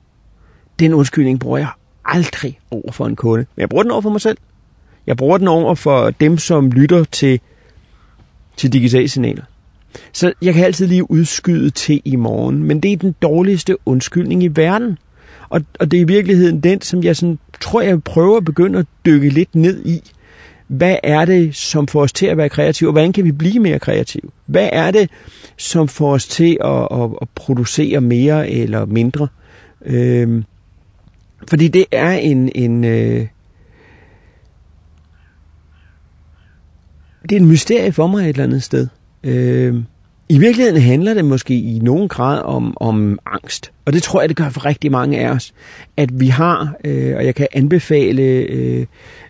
Den 0.78 0.94
undskyldning 0.94 1.40
bruger 1.40 1.58
jeg 1.58 1.68
aldrig 2.04 2.58
over 2.70 2.92
for 2.92 3.06
en 3.06 3.16
kunde. 3.16 3.46
Men 3.56 3.60
jeg 3.60 3.68
bruger 3.68 3.82
den 3.82 3.92
over 3.92 4.02
for 4.02 4.10
mig 4.10 4.20
selv. 4.20 4.38
Jeg 5.06 5.16
bruger 5.16 5.38
den 5.38 5.48
over 5.48 5.74
for 5.74 6.10
dem, 6.10 6.38
som 6.38 6.70
lytter 6.70 7.04
til, 7.04 7.40
til 8.56 8.72
digitale 8.72 9.08
signaler. 9.08 9.42
Så 10.12 10.32
jeg 10.42 10.54
kan 10.54 10.64
altid 10.64 10.86
lige 10.86 11.10
udskyde 11.10 11.70
til 11.70 12.02
i 12.04 12.16
morgen, 12.16 12.62
men 12.62 12.80
det 12.80 12.92
er 12.92 12.96
den 12.96 13.14
dårligste 13.22 13.76
undskyldning 13.86 14.42
i 14.42 14.48
verden. 14.48 14.98
Og, 15.48 15.62
og 15.80 15.90
det 15.90 15.96
er 15.96 16.00
i 16.00 16.06
virkeligheden 16.06 16.60
den, 16.60 16.80
som 16.80 17.02
jeg 17.02 17.16
sådan, 17.16 17.38
tror, 17.60 17.80
jeg 17.80 18.02
prøver 18.02 18.36
at 18.36 18.44
begynde 18.44 18.78
at 18.78 18.86
dykke 19.06 19.28
lidt 19.28 19.54
ned 19.54 19.86
i 19.86 20.02
hvad 20.66 20.96
er 21.02 21.24
det, 21.24 21.56
som 21.56 21.86
får 21.86 22.02
os 22.02 22.12
til 22.12 22.26
at 22.26 22.36
være 22.36 22.48
kreative, 22.48 22.88
og 22.88 22.92
hvordan 22.92 23.12
kan 23.12 23.24
vi 23.24 23.32
blive 23.32 23.60
mere 23.60 23.78
kreative? 23.78 24.30
Hvad 24.46 24.68
er 24.72 24.90
det, 24.90 25.10
som 25.56 25.88
får 25.88 26.12
os 26.12 26.28
til 26.28 26.58
at, 26.64 26.88
at, 26.90 27.10
at 27.22 27.28
producere 27.34 28.00
mere 28.00 28.50
eller 28.50 28.84
mindre? 28.84 29.28
Øhm, 29.84 30.44
fordi 31.48 31.68
det 31.68 31.84
er 31.92 32.10
en, 32.10 32.50
en 32.54 32.84
øh, 32.84 33.26
det 37.22 37.36
er 37.36 37.40
en 37.40 37.46
mysterie 37.46 37.92
for 37.92 38.06
mig 38.06 38.22
et 38.22 38.28
eller 38.28 38.44
andet 38.44 38.62
sted. 38.62 38.88
Øhm, 39.22 39.84
i 40.28 40.38
virkeligheden 40.38 40.82
handler 40.82 41.14
det 41.14 41.24
måske 41.24 41.54
i 41.54 41.78
nogen 41.78 42.08
grad 42.08 42.42
om, 42.42 42.76
om 42.80 43.18
angst. 43.26 43.72
Og 43.84 43.92
det 43.92 44.02
tror 44.02 44.20
jeg, 44.20 44.28
det 44.28 44.36
gør 44.36 44.48
for 44.48 44.66
rigtig 44.66 44.90
mange 44.92 45.18
af 45.18 45.30
os. 45.30 45.54
At 45.96 46.20
vi 46.20 46.26
har, 46.26 46.74
øh, 46.84 47.16
og 47.16 47.24
jeg 47.24 47.34
kan 47.34 47.46
anbefale 47.52 48.22
øh, 48.22 48.86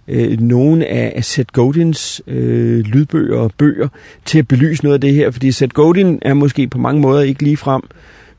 øh, 0.09 0.40
nogle 0.40 0.87
af, 0.87 1.24
Seth 1.24 1.52
Godins 1.52 2.22
øh, 2.26 2.78
lydbøger 2.78 3.38
og 3.38 3.52
bøger 3.59 3.88
til 4.24 4.38
at 4.38 4.48
belyse 4.48 4.85
noget 4.85 4.94
af 4.94 5.00
det 5.00 5.14
her, 5.14 5.30
fordi 5.30 5.52
Seth 5.52 5.72
Godin 5.72 6.18
er 6.22 6.35
måske 6.35 6.68
på 6.68 6.78
mange 6.78 7.00
måder 7.00 7.22
ikke 7.22 7.42
lige 7.42 7.56
frem 7.56 7.82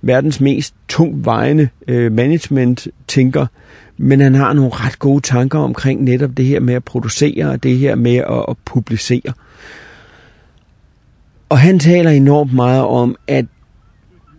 verdens 0.02 0.42
mest 0.42 0.74
tungvejende 0.88 1.70
øh, 1.88 2.12
management-tænker, 2.12 3.46
men 3.98 4.22
han 4.22 4.36
har 4.36 4.54
nogle 4.54 4.72
ret 4.74 5.00
gode 5.00 5.22
tanker 5.22 5.60
omkring 5.60 6.04
netop 6.04 6.38
det 6.38 6.46
her 6.46 6.60
med 6.60 6.74
at 6.74 6.84
producere 6.84 7.50
og 7.50 7.64
det 7.64 7.78
her 7.78 7.96
med 7.96 8.16
at, 8.16 8.46
at 8.50 8.56
publicere. 8.66 9.34
Og 11.50 11.60
han 11.60 11.80
taler 11.80 12.12
enormt 12.12 12.54
meget 12.54 12.82
om, 12.82 13.16
at 13.28 13.46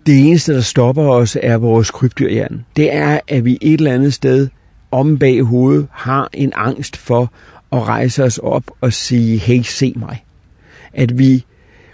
det 0.06 0.26
eneste, 0.26 0.54
der 0.54 0.60
stopper 0.60 1.02
os, 1.02 1.36
er 1.42 1.56
vores 1.56 1.90
krybdyrhjern. 1.90 2.64
Det 2.76 2.94
er, 2.94 3.20
at 3.28 3.44
vi 3.44 3.58
et 3.60 3.78
eller 3.78 3.92
andet 3.92 4.14
sted 4.14 4.48
om 4.90 5.18
bag 5.18 5.42
hovedet 5.42 5.86
har 5.92 6.28
en 6.32 6.52
angst 6.56 6.96
for 6.96 7.32
at 7.72 7.82
rejse 7.82 8.24
os 8.24 8.38
op 8.38 8.62
og 8.80 8.92
sige, 8.92 9.38
hey, 9.38 9.62
se 9.62 9.92
mig. 9.96 10.24
At 10.92 11.18
vi 11.18 11.44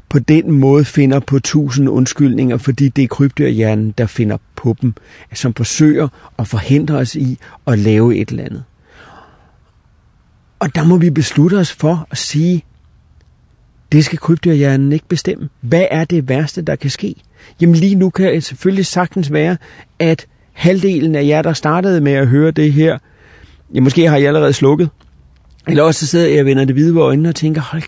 på 0.08 0.18
den 0.18 0.50
måde 0.50 0.84
finder 0.84 1.20
på 1.20 1.38
tusind 1.38 1.88
undskyldninger, 1.88 2.56
fordi 2.56 2.88
det 2.88 3.04
er 3.04 3.08
krybdyrhjernen, 3.08 3.94
der 3.98 4.06
finder 4.06 4.36
på 4.56 4.76
dem, 4.82 4.94
som 5.32 5.54
forsøger 5.54 6.08
at 6.38 6.48
forhindre 6.48 6.96
os 6.96 7.14
i 7.14 7.38
at 7.66 7.78
lave 7.78 8.16
et 8.16 8.28
eller 8.28 8.44
andet. 8.44 8.64
Og 10.58 10.74
der 10.74 10.84
må 10.84 10.96
vi 10.96 11.10
beslutte 11.10 11.54
os 11.54 11.72
for 11.72 12.06
at 12.10 12.18
sige, 12.18 12.64
det 13.94 14.04
skal 14.04 14.18
krybdyrhjernen 14.18 14.92
ikke 14.92 15.08
bestemme. 15.08 15.48
Hvad 15.60 15.86
er 15.90 16.04
det 16.04 16.28
værste, 16.28 16.62
der 16.62 16.76
kan 16.76 16.90
ske? 16.90 17.14
Jamen 17.60 17.74
lige 17.76 17.94
nu 17.94 18.10
kan 18.10 18.32
det 18.32 18.44
selvfølgelig 18.44 18.86
sagtens 18.86 19.32
være, 19.32 19.56
at 19.98 20.26
halvdelen 20.52 21.14
af 21.14 21.26
jer, 21.26 21.42
der 21.42 21.52
startede 21.52 22.00
med 22.00 22.12
at 22.12 22.28
høre 22.28 22.50
det 22.50 22.72
her, 22.72 22.98
ja, 23.74 23.80
måske 23.80 24.08
har 24.08 24.16
I 24.16 24.24
allerede 24.24 24.52
slukket. 24.52 24.90
Eller 25.66 25.82
også 25.82 26.00
så 26.00 26.06
sidder 26.06 26.28
jeg 26.28 26.40
og 26.40 26.46
vender 26.46 26.64
det 26.64 26.74
hvide 26.74 27.00
øjnene 27.00 27.28
og 27.28 27.34
tænker, 27.34 27.60
hold 27.60 27.82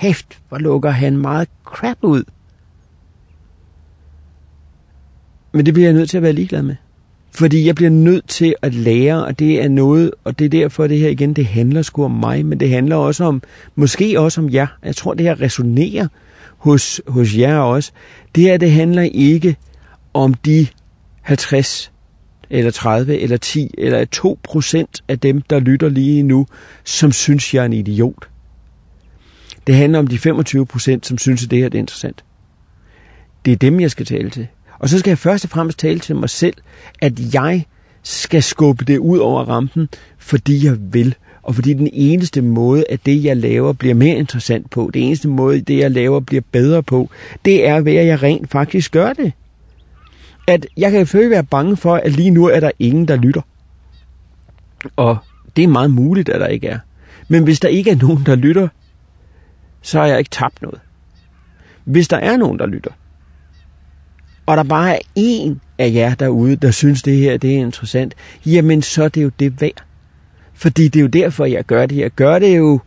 kæft, 0.00 0.38
hvor 0.48 0.58
lukker 0.58 0.90
han 0.90 1.16
meget 1.16 1.48
crap 1.64 1.98
ud. 2.02 2.24
Men 5.52 5.66
det 5.66 5.74
bliver 5.74 5.86
jeg 5.86 5.94
nødt 5.94 6.10
til 6.10 6.16
at 6.16 6.22
være 6.22 6.32
ligeglad 6.32 6.62
med. 6.62 6.76
Fordi 7.32 7.66
jeg 7.66 7.74
bliver 7.74 7.90
nødt 7.90 8.28
til 8.28 8.54
at 8.62 8.74
lære, 8.74 9.24
og 9.24 9.38
det 9.38 9.62
er 9.62 9.68
noget, 9.68 10.10
og 10.24 10.38
det 10.38 10.44
er 10.44 10.48
derfor 10.48 10.86
det 10.86 10.98
her 10.98 11.08
igen, 11.08 11.34
det 11.34 11.46
handler 11.46 11.82
sgu 11.82 12.04
om 12.04 12.10
mig, 12.10 12.46
men 12.46 12.60
det 12.60 12.70
handler 12.70 12.96
også 12.96 13.24
om, 13.24 13.42
måske 13.74 14.20
også 14.20 14.40
om 14.40 14.52
jer. 14.52 14.66
Jeg 14.84 14.96
tror, 14.96 15.14
det 15.14 15.26
her 15.26 15.40
resonerer 15.40 16.08
hos, 16.56 17.00
hos 17.06 17.36
jer 17.36 17.58
også. 17.58 17.92
Det 18.34 18.42
her, 18.42 18.56
det 18.56 18.70
handler 18.70 19.02
ikke 19.02 19.56
om 20.14 20.34
de 20.34 20.66
50 21.20 21.92
eller 22.50 22.70
30 22.70 23.18
eller 23.18 23.36
10 23.36 23.74
eller 23.78 24.04
2 24.04 24.38
procent 24.42 25.04
af 25.08 25.18
dem, 25.18 25.42
der 25.42 25.58
lytter 25.58 25.88
lige 25.88 26.22
nu, 26.22 26.46
som 26.84 27.12
synes, 27.12 27.54
jeg 27.54 27.60
er 27.60 27.64
en 27.64 27.72
idiot. 27.72 28.28
Det 29.66 29.74
handler 29.74 29.98
om 29.98 30.06
de 30.06 30.18
25 30.18 30.66
procent, 30.66 31.06
som 31.06 31.18
synes, 31.18 31.44
at 31.44 31.50
det 31.50 31.58
her 31.58 31.68
er 31.72 31.78
interessant. 31.78 32.24
Det 33.44 33.52
er 33.52 33.56
dem, 33.56 33.80
jeg 33.80 33.90
skal 33.90 34.06
tale 34.06 34.30
til. 34.30 34.46
Og 34.80 34.88
så 34.88 34.98
skal 34.98 35.10
jeg 35.10 35.18
først 35.18 35.44
og 35.44 35.50
fremmest 35.50 35.78
tale 35.78 35.98
til 35.98 36.16
mig 36.16 36.30
selv, 36.30 36.54
at 37.00 37.34
jeg 37.34 37.64
skal 38.02 38.42
skubbe 38.42 38.84
det 38.84 38.98
ud 38.98 39.18
over 39.18 39.44
rampen, 39.44 39.88
fordi 40.18 40.66
jeg 40.66 40.76
vil. 40.80 41.14
Og 41.42 41.54
fordi 41.54 41.72
den 41.72 41.88
eneste 41.92 42.42
måde, 42.42 42.84
at 42.90 43.00
det, 43.06 43.24
jeg 43.24 43.36
laver, 43.36 43.72
bliver 43.72 43.94
mere 43.94 44.16
interessant 44.16 44.70
på, 44.70 44.90
det 44.94 45.06
eneste 45.06 45.28
måde, 45.28 45.60
det, 45.60 45.78
jeg 45.78 45.90
laver, 45.90 46.20
bliver 46.20 46.42
bedre 46.52 46.82
på, 46.82 47.10
det 47.44 47.68
er 47.68 47.80
ved, 47.80 47.94
at 47.94 48.06
jeg 48.06 48.22
rent 48.22 48.50
faktisk 48.50 48.92
gør 48.92 49.12
det. 49.12 49.32
At 50.46 50.66
jeg 50.76 50.90
kan 50.90 51.00
selvfølgelig 51.00 51.30
være 51.30 51.44
bange 51.44 51.76
for, 51.76 51.94
at 51.94 52.12
lige 52.12 52.30
nu 52.30 52.44
er 52.46 52.60
der 52.60 52.70
ingen, 52.78 53.08
der 53.08 53.16
lytter. 53.16 53.42
Og 54.96 55.16
det 55.56 55.64
er 55.64 55.68
meget 55.68 55.90
muligt, 55.90 56.28
at 56.28 56.40
der 56.40 56.46
ikke 56.46 56.66
er. 56.66 56.78
Men 57.28 57.44
hvis 57.44 57.60
der 57.60 57.68
ikke 57.68 57.90
er 57.90 57.96
nogen, 57.96 58.26
der 58.26 58.34
lytter, 58.34 58.68
så 59.82 59.98
har 59.98 60.06
jeg 60.06 60.18
ikke 60.18 60.30
tabt 60.30 60.62
noget. 60.62 60.80
Hvis 61.84 62.08
der 62.08 62.16
er 62.16 62.36
nogen, 62.36 62.58
der 62.58 62.66
lytter, 62.66 62.90
og 64.50 64.56
der 64.56 64.62
bare 64.62 64.94
er 64.94 64.98
en 65.14 65.60
af 65.78 65.92
jer 65.94 66.14
derude, 66.14 66.56
der 66.56 66.70
synes, 66.70 67.02
det 67.02 67.16
her 67.16 67.36
det 67.36 67.54
er 67.54 67.58
interessant, 67.58 68.14
jamen 68.46 68.82
så 68.82 69.04
er 69.04 69.08
det 69.08 69.22
jo 69.22 69.30
det 69.40 69.60
værd. 69.60 69.84
Fordi 70.54 70.88
det 70.88 70.96
er 70.96 71.00
jo 71.00 71.06
derfor, 71.06 71.44
jeg 71.44 71.64
gør 71.64 71.86
det. 71.86 71.96
Jeg 71.96 72.10
gør 72.10 72.38
det 72.38 72.56
jo 72.56 72.80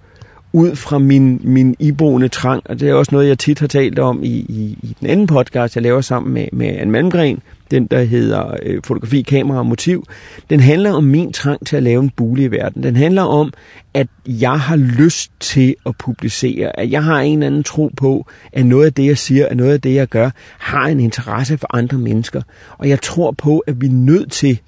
ud 0.54 0.76
fra 0.76 0.98
min, 0.98 1.42
min 1.44 1.76
iboende 1.80 2.28
trang, 2.28 2.64
og 2.66 2.80
det 2.80 2.90
er 2.90 2.94
også 2.94 3.10
noget, 3.16 3.28
jeg 3.28 3.40
tit 3.40 3.60
har 3.60 3.68
talt 3.68 4.00
om 4.00 4.24
i, 4.24 4.28
i, 4.28 4.78
i 4.84 4.96
den 5.00 5.10
anden 5.10 5.28
podcast, 5.28 5.76
jeg 5.76 5.84
laver 5.84 6.02
sammen 6.02 6.34
med, 6.34 6.48
med 6.52 6.68
Anne 6.68 6.92
Malmgren, 6.92 7.42
den 7.74 7.88
der 7.88 8.04
hedder 8.04 8.58
øh, 8.64 8.82
Fotografi, 8.84 9.22
Kamera 9.22 9.58
og 9.58 9.66
Motiv. 9.66 10.06
Den 10.50 10.60
handler 10.60 10.94
om 10.94 11.04
min 11.04 11.34
trang 11.34 11.66
til 11.66 11.76
at 11.76 11.84
lave 11.84 12.04
en 12.04 12.10
bule 12.10 12.44
i 12.44 12.52
verden. 12.52 12.84
Den 12.84 12.96
handler 12.96 13.22
om, 13.22 13.54
at 13.94 14.08
jeg 14.28 14.60
har 14.60 14.76
lyst 14.76 15.32
til 15.40 15.76
at 15.86 15.98
publicere, 15.98 16.80
at 16.80 16.92
jeg 16.92 17.04
har 17.04 17.20
en 17.20 17.34
eller 17.34 17.48
anden 17.48 17.64
tro 17.64 17.92
på, 17.98 18.28
at 18.54 18.66
noget 18.66 18.86
af 18.86 18.94
det, 18.94 19.06
jeg 19.06 19.18
siger, 19.18 19.48
at 19.48 19.58
noget 19.58 19.74
af 19.74 19.82
det, 19.82 19.94
jeg 19.94 20.08
gør, 20.08 20.30
har 20.58 20.88
en 20.88 21.00
interesse 21.00 21.58
for 21.58 21.76
andre 21.76 21.98
mennesker. 21.98 22.42
Og 22.78 22.90
jeg 22.90 23.02
tror 23.02 23.32
på, 23.32 23.60
at 23.60 23.82
vi 23.82 23.88
er 23.88 23.92
nødt 23.92 24.32
til, 24.32 24.60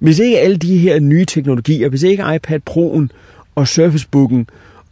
hvis 0.00 0.18
ikke 0.18 0.38
alle 0.38 0.56
de 0.56 0.78
her 0.78 1.00
nye 1.00 1.24
teknologier, 1.24 1.88
hvis 1.88 2.02
ikke 2.02 2.24
iPad 2.34 2.60
Pro'en 2.70 3.08
og 3.54 3.68
Surface 3.68 4.06
Book'en 4.16 4.44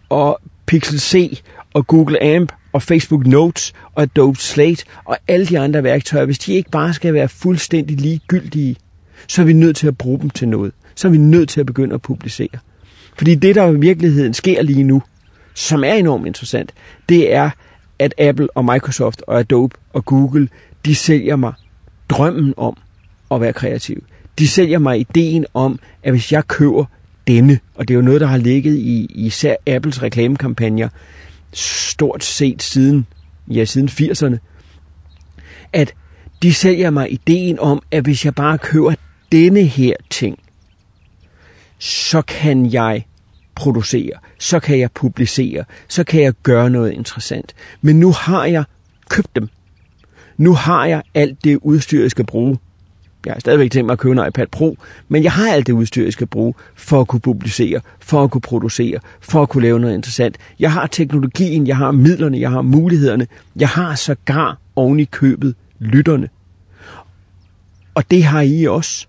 og 0.09 0.41
Pixel 0.67 1.01
C 1.01 1.43
og 1.75 1.87
Google 1.87 2.23
Amp 2.23 2.53
og 2.79 2.83
Facebook 2.83 3.27
Notes 3.27 3.73
og 3.95 4.03
Adobe 4.03 4.39
Slate 4.39 4.85
og 5.05 5.19
alle 5.29 5.47
de 5.47 5.59
andre 5.59 5.83
værktøjer, 5.83 6.25
hvis 6.25 6.39
de 6.39 6.55
ikke 6.55 6.71
bare 6.71 6.95
skal 6.95 7.15
være 7.15 7.29
fuldstændig 7.29 8.01
ligegyldige, 8.01 8.77
så 9.29 9.43
er 9.43 9.47
vi 9.47 9.53
nødt 9.53 9.77
til 9.77 9.87
at 9.87 9.99
bruge 9.99 10.21
dem 10.21 10.31
til 10.31 10.49
noget. 10.49 10.73
Så 10.95 11.09
er 11.09 11.13
vi 11.13 11.19
nødt 11.19 11.49
til 11.49 11.61
at 11.61 11.67
begynde 11.67 11.95
at 11.95 12.03
publicere. 12.03 12.59
Fordi 13.17 13.35
det, 13.35 13.55
der 13.55 13.71
i 13.71 13.77
virkeligheden 13.77 14.35
sker 14.35 14.63
lige 14.63 14.83
nu, 14.83 15.03
som 15.55 15.85
er 15.85 15.93
enormt 15.93 16.27
interessant, 16.27 16.73
det 17.09 17.35
er, 17.35 17.51
at 17.99 18.15
Apple 18.19 18.57
og 18.57 18.65
Microsoft 18.65 19.23
og 19.27 19.39
Adobe 19.39 19.77
og 19.93 20.05
Google, 20.05 20.49
de 20.85 20.95
sælger 20.95 21.37
mig 21.37 21.53
drømmen 22.09 22.55
om 22.57 22.77
at 23.31 23.41
være 23.41 23.53
kreativ. 23.53 24.05
De 24.39 24.49
sælger 24.49 24.79
mig 24.79 25.01
ideen 25.01 25.47
om, 25.55 25.79
at 26.03 26.13
hvis 26.13 26.33
jeg 26.33 26.47
køber 26.49 26.85
denne, 27.27 27.59
og 27.75 27.89
det 27.89 27.95
er 27.95 27.99
jo 27.99 28.05
noget, 28.05 28.21
der 28.21 28.27
har 28.27 28.37
ligget 28.37 28.77
i 28.77 29.07
især 29.15 29.57
Apples 29.67 30.03
reklamekampagner, 30.03 30.89
stort 31.53 32.25
set 32.25 32.63
siden, 32.63 33.07
ja, 33.51 33.65
siden 33.65 33.89
80'erne, 33.89 34.39
at 35.73 35.95
de 36.43 36.55
sælger 36.55 36.91
mig 36.91 37.13
ideen 37.13 37.59
om, 37.59 37.83
at 37.91 38.03
hvis 38.03 38.25
jeg 38.25 38.35
bare 38.35 38.59
køber 38.59 38.95
denne 39.33 39.63
her 39.63 39.95
ting, 40.11 40.39
så 41.79 42.23
kan 42.23 42.73
jeg 42.73 43.05
producere, 43.55 44.13
så 44.39 44.61
kan 44.61 44.79
jeg 44.79 44.93
publicere, 44.93 45.65
så 45.89 46.05
kan 46.05 46.23
jeg 46.23 46.33
gøre 46.43 46.71
noget 46.71 46.93
interessant. 46.93 47.55
Men 47.81 48.01
nu 48.01 48.13
har 48.13 48.45
jeg 48.45 48.65
købt 49.09 49.37
dem. 49.37 49.49
Nu 50.37 50.55
har 50.55 50.87
jeg 50.87 51.03
alt 51.15 51.45
det 51.45 51.59
udstyr, 51.63 52.03
jeg 52.03 52.11
skal 52.11 52.27
bruge. 52.27 52.59
Jeg 53.29 53.35
har 53.35 53.41
stadigvæk 53.41 53.71
tænkt 53.71 53.87
mig 53.87 53.93
at 53.93 53.99
købe 53.99 54.13
en 54.13 54.27
iPad 54.29 54.47
Pro, 54.47 54.77
men 55.09 55.23
jeg 55.23 55.33
har 55.33 55.53
alt 55.53 55.67
det 55.67 55.73
udstyr, 55.73 56.05
jeg 56.05 56.13
skal 56.13 56.27
bruge 56.27 56.55
for 56.75 57.01
at 57.01 57.09
kunne 57.09 57.21
publicere, 57.21 57.81
for 58.01 58.25
at 58.25 58.31
kunne 58.31 58.41
producere, 58.41 58.99
for 59.21 59.43
at 59.43 59.49
kunne 59.49 59.63
lave 59.63 59.81
noget 59.81 59.95
interessant. 59.95 60.37
Jeg 60.59 60.73
har 60.73 60.87
teknologien, 60.87 61.67
jeg 61.67 61.77
har 61.77 61.91
midlerne, 61.91 62.41
jeg 62.41 62.51
har 62.51 62.63
mulighederne. 62.63 63.27
Jeg 63.57 63.69
har 63.69 63.95
sågar 63.95 64.59
oven 64.77 65.01
i 65.01 65.05
købet 65.05 65.55
lytterne. 65.79 66.29
Og 67.95 68.11
det 68.11 68.25
har 68.25 68.41
I 68.41 68.65
også. 68.65 69.07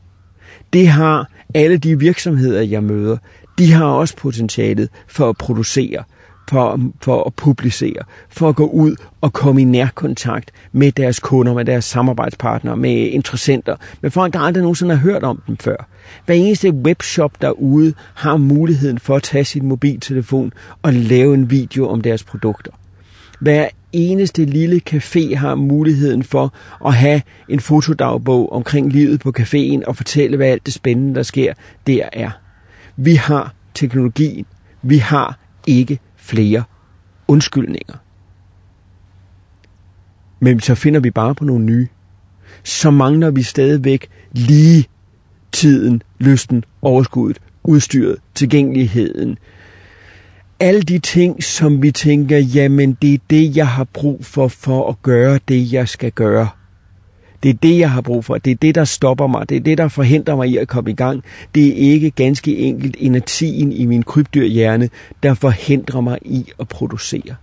Det 0.74 0.88
har 0.88 1.30
alle 1.54 1.78
de 1.78 2.00
virksomheder, 2.00 2.62
jeg 2.62 2.84
møder. 2.84 3.18
De 3.58 3.72
har 3.72 3.86
også 3.86 4.16
potentialet 4.16 4.90
for 5.08 5.30
at 5.30 5.38
producere, 5.38 6.04
for, 6.50 6.80
for 7.02 7.24
at 7.24 7.34
publicere, 7.34 8.04
for 8.30 8.50
at 8.50 8.56
gå 8.56 8.68
ud 8.68 8.96
og 9.22 9.34
komme 9.34 9.62
i 9.62 9.64
nærkontakt 9.64 10.52
med 10.72 10.92
deres 10.92 11.20
kunder, 11.20 11.54
med 11.54 11.66
deres 11.66 11.86
samarbejdspartnere, 11.86 12.78
med 12.78 12.92
interessenter, 12.92 13.76
med 14.02 14.12
folk, 14.12 14.34
der 14.34 14.40
aldrig 14.40 14.62
nogensinde 14.62 14.96
har 14.96 15.02
hørt 15.02 15.24
om 15.24 15.42
dem 15.48 15.58
før. 15.58 15.88
Hver 16.26 16.36
eneste 16.36 16.72
webshop 16.72 17.42
derude 17.42 17.94
har 18.14 18.38
muligheden 18.38 19.00
for 19.00 19.16
at 19.16 19.24
tage 19.24 19.46
sin 19.46 19.66
mobiltelefon 19.66 20.54
og 20.82 20.94
lave 20.94 21.34
en 21.34 21.50
video 21.50 21.88
om 21.88 22.02
deres 22.02 22.24
produkter. 22.24 22.72
Hver 23.40 23.68
eneste 23.94 24.46
lille 24.46 24.82
café 24.90 25.36
har 25.36 25.56
muligheden 25.56 26.24
for 26.24 26.54
at 26.86 26.94
have 26.94 27.22
en 27.50 27.60
fotodagbog 27.60 28.54
omkring 28.54 28.92
livet 28.92 29.20
på 29.20 29.34
caféen 29.40 29.82
og 29.88 29.96
fortælle, 29.96 30.38
hvad 30.38 30.48
alt 30.48 30.66
det 30.66 30.74
spændende, 30.74 31.16
der 31.16 31.24
sker, 31.24 31.54
der 31.88 32.10
er. 32.14 32.32
Vi 32.98 33.16
har 33.16 33.54
teknologien. 33.74 34.46
Vi 34.82 34.98
har 34.98 35.40
ikke 35.68 36.00
flere 36.30 36.64
undskyldninger. 37.28 37.96
Men 40.40 40.60
så 40.60 40.76
finder 40.76 41.00
vi 41.00 41.12
bare 41.12 41.36
på 41.36 41.46
nogle 41.46 41.66
nye. 41.66 41.88
Så 42.64 42.92
mangler 42.92 43.32
vi 43.32 43.44
stadigvæk 43.44 44.08
lige 44.32 44.86
tiden, 45.52 46.02
lysten, 46.20 46.64
overskuddet, 46.82 47.42
udstyret, 47.64 48.18
tilgængeligheden. 48.36 49.38
Alle 50.60 50.82
de 50.82 51.00
ting, 51.00 51.44
som 51.44 51.82
vi 51.82 51.92
tænker, 51.92 52.38
jamen 52.38 52.98
det 53.02 53.14
er 53.14 53.18
det, 53.30 53.58
jeg 53.58 53.68
har 53.68 53.84
brug 53.84 54.26
for, 54.26 54.48
for 54.48 54.90
at 54.90 55.02
gøre 55.02 55.40
det, 55.48 55.74
jeg 55.74 55.90
skal 55.90 56.12
gøre. 56.12 56.50
Det 57.44 57.50
er 57.50 57.54
det, 57.54 57.80
jeg 57.80 57.92
har 57.92 58.02
brug 58.02 58.26
for. 58.26 58.38
Det 58.38 58.52
er 58.52 58.56
det, 58.56 58.76
der 58.76 58.84
stopper 58.84 59.28
mig. 59.28 59.50
Det 59.50 59.58
er 59.58 59.62
det, 59.62 59.78
der 59.78 59.88
forhindrer 59.88 60.36
mig 60.36 60.50
i 60.50 60.58
at 60.58 60.68
komme 60.68 60.92
i 60.92 60.94
gang. 60.94 61.24
Det 61.56 61.68
er 61.68 61.74
ikke 61.92 62.12
ganske 62.12 62.58
enkelt 62.58 62.96
energien 63.00 63.72
i 63.72 63.86
min 63.86 64.04
krybdyrhjerne, 64.04 64.90
der 65.24 65.34
forhindrer 65.34 66.02
mig 66.02 66.20
i 66.22 66.46
at 66.60 66.68
producere. 66.68 67.36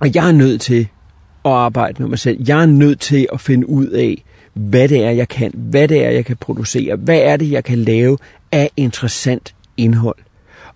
Og 0.00 0.14
jeg 0.14 0.28
er 0.28 0.32
nødt 0.32 0.60
til 0.60 0.88
at 1.44 1.50
arbejde 1.50 2.02
med 2.02 2.08
mig 2.08 2.18
selv. 2.18 2.44
Jeg 2.48 2.62
er 2.62 2.66
nødt 2.66 3.00
til 3.00 3.26
at 3.32 3.40
finde 3.40 3.68
ud 3.68 3.86
af, 3.86 4.24
hvad 4.54 4.88
det 4.88 5.04
er, 5.04 5.10
jeg 5.10 5.28
kan. 5.28 5.52
Hvad 5.54 5.88
det 5.88 6.04
er, 6.04 6.10
jeg 6.10 6.24
kan 6.24 6.36
producere. 6.36 6.96
Hvad 6.96 7.18
er 7.18 7.36
det, 7.36 7.50
jeg 7.50 7.64
kan 7.64 7.78
lave 7.78 8.18
af 8.52 8.70
interessant 8.76 9.54
indhold. 9.76 10.16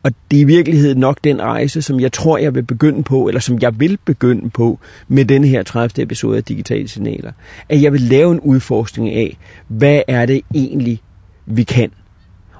Og 0.02 0.12
det 0.30 0.36
er 0.36 0.40
i 0.40 0.44
virkeligheden 0.44 0.98
nok 0.98 1.18
den 1.24 1.42
rejse, 1.42 1.82
som 1.82 2.00
jeg 2.00 2.12
tror, 2.12 2.38
jeg 2.38 2.54
vil 2.54 2.62
begynde 2.62 3.02
på, 3.02 3.28
eller 3.28 3.40
som 3.40 3.58
jeg 3.60 3.80
vil 3.80 3.98
begynde 4.04 4.50
på 4.50 4.78
med 5.08 5.24
den 5.24 5.44
her 5.44 5.62
30. 5.62 6.02
episode 6.02 6.36
af 6.36 6.44
Digitale 6.44 6.88
Signaler. 6.88 7.32
At 7.68 7.82
jeg 7.82 7.92
vil 7.92 8.00
lave 8.00 8.32
en 8.32 8.40
udforskning 8.40 9.14
af, 9.14 9.38
hvad 9.68 10.02
er 10.08 10.26
det 10.26 10.40
egentlig, 10.54 11.02
vi 11.46 11.62
kan. 11.62 11.90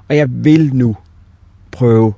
Og 0.09 0.15
jeg 0.17 0.27
vil 0.29 0.75
nu 0.75 0.95
prøve, 1.71 2.13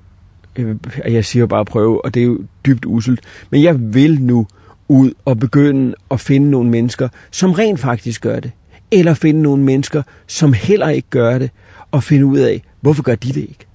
øh, 0.55 0.75
jeg 1.05 1.25
siger 1.25 1.45
bare 1.45 1.65
prøve, 1.65 2.05
og 2.05 2.13
det 2.13 2.19
er 2.19 2.25
jo 2.25 2.39
dybt 2.65 2.85
uselt, 2.85 3.19
men 3.49 3.63
jeg 3.63 3.93
vil 3.93 4.21
nu 4.21 4.47
ud 4.87 5.13
og 5.25 5.39
begynde 5.39 5.95
at 6.11 6.19
finde 6.19 6.49
nogle 6.49 6.69
mennesker, 6.69 7.09
som 7.31 7.51
rent 7.51 7.79
faktisk 7.79 8.21
gør 8.21 8.39
det. 8.39 8.51
Eller 8.91 9.13
finde 9.13 9.41
nogle 9.41 9.63
mennesker, 9.63 10.03
som 10.27 10.53
heller 10.53 10.89
ikke 10.89 11.09
gør 11.09 11.37
det, 11.37 11.49
og 11.91 12.03
finde 12.03 12.25
ud 12.25 12.37
af, 12.37 12.61
hvorfor 12.81 13.03
gør 13.03 13.15
de 13.15 13.27
det 13.27 13.41
ikke? 13.41 13.65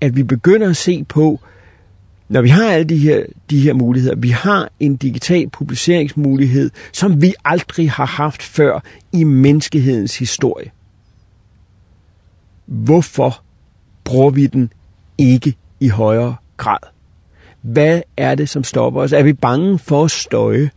At 0.00 0.16
vi 0.16 0.22
begynder 0.22 0.70
at 0.70 0.76
se 0.76 1.04
på 1.04 1.40
når 2.28 2.42
vi 2.42 2.48
har 2.48 2.70
alle 2.70 2.84
de 2.84 2.98
her, 2.98 3.24
de 3.50 3.60
her 3.60 3.72
muligheder, 3.72 4.16
vi 4.16 4.28
har 4.28 4.70
en 4.80 4.96
digital 4.96 5.48
publiceringsmulighed, 5.50 6.70
som 6.92 7.22
vi 7.22 7.34
aldrig 7.44 7.90
har 7.90 8.06
haft 8.06 8.42
før 8.42 8.80
i 9.12 9.24
menneskehedens 9.24 10.18
historie. 10.18 10.70
Hvorfor 12.66 13.42
bruger 14.04 14.30
vi 14.30 14.46
den 14.46 14.72
ikke 15.18 15.54
i 15.80 15.88
højere 15.88 16.36
grad? 16.56 16.78
Hvad 17.62 18.02
er 18.16 18.34
det, 18.34 18.48
som 18.48 18.64
stopper 18.64 19.00
os? 19.00 19.12
Er 19.12 19.22
vi 19.22 19.32
bange 19.32 19.78
for 19.78 20.04
at 20.04 20.10
støje? 20.10 20.70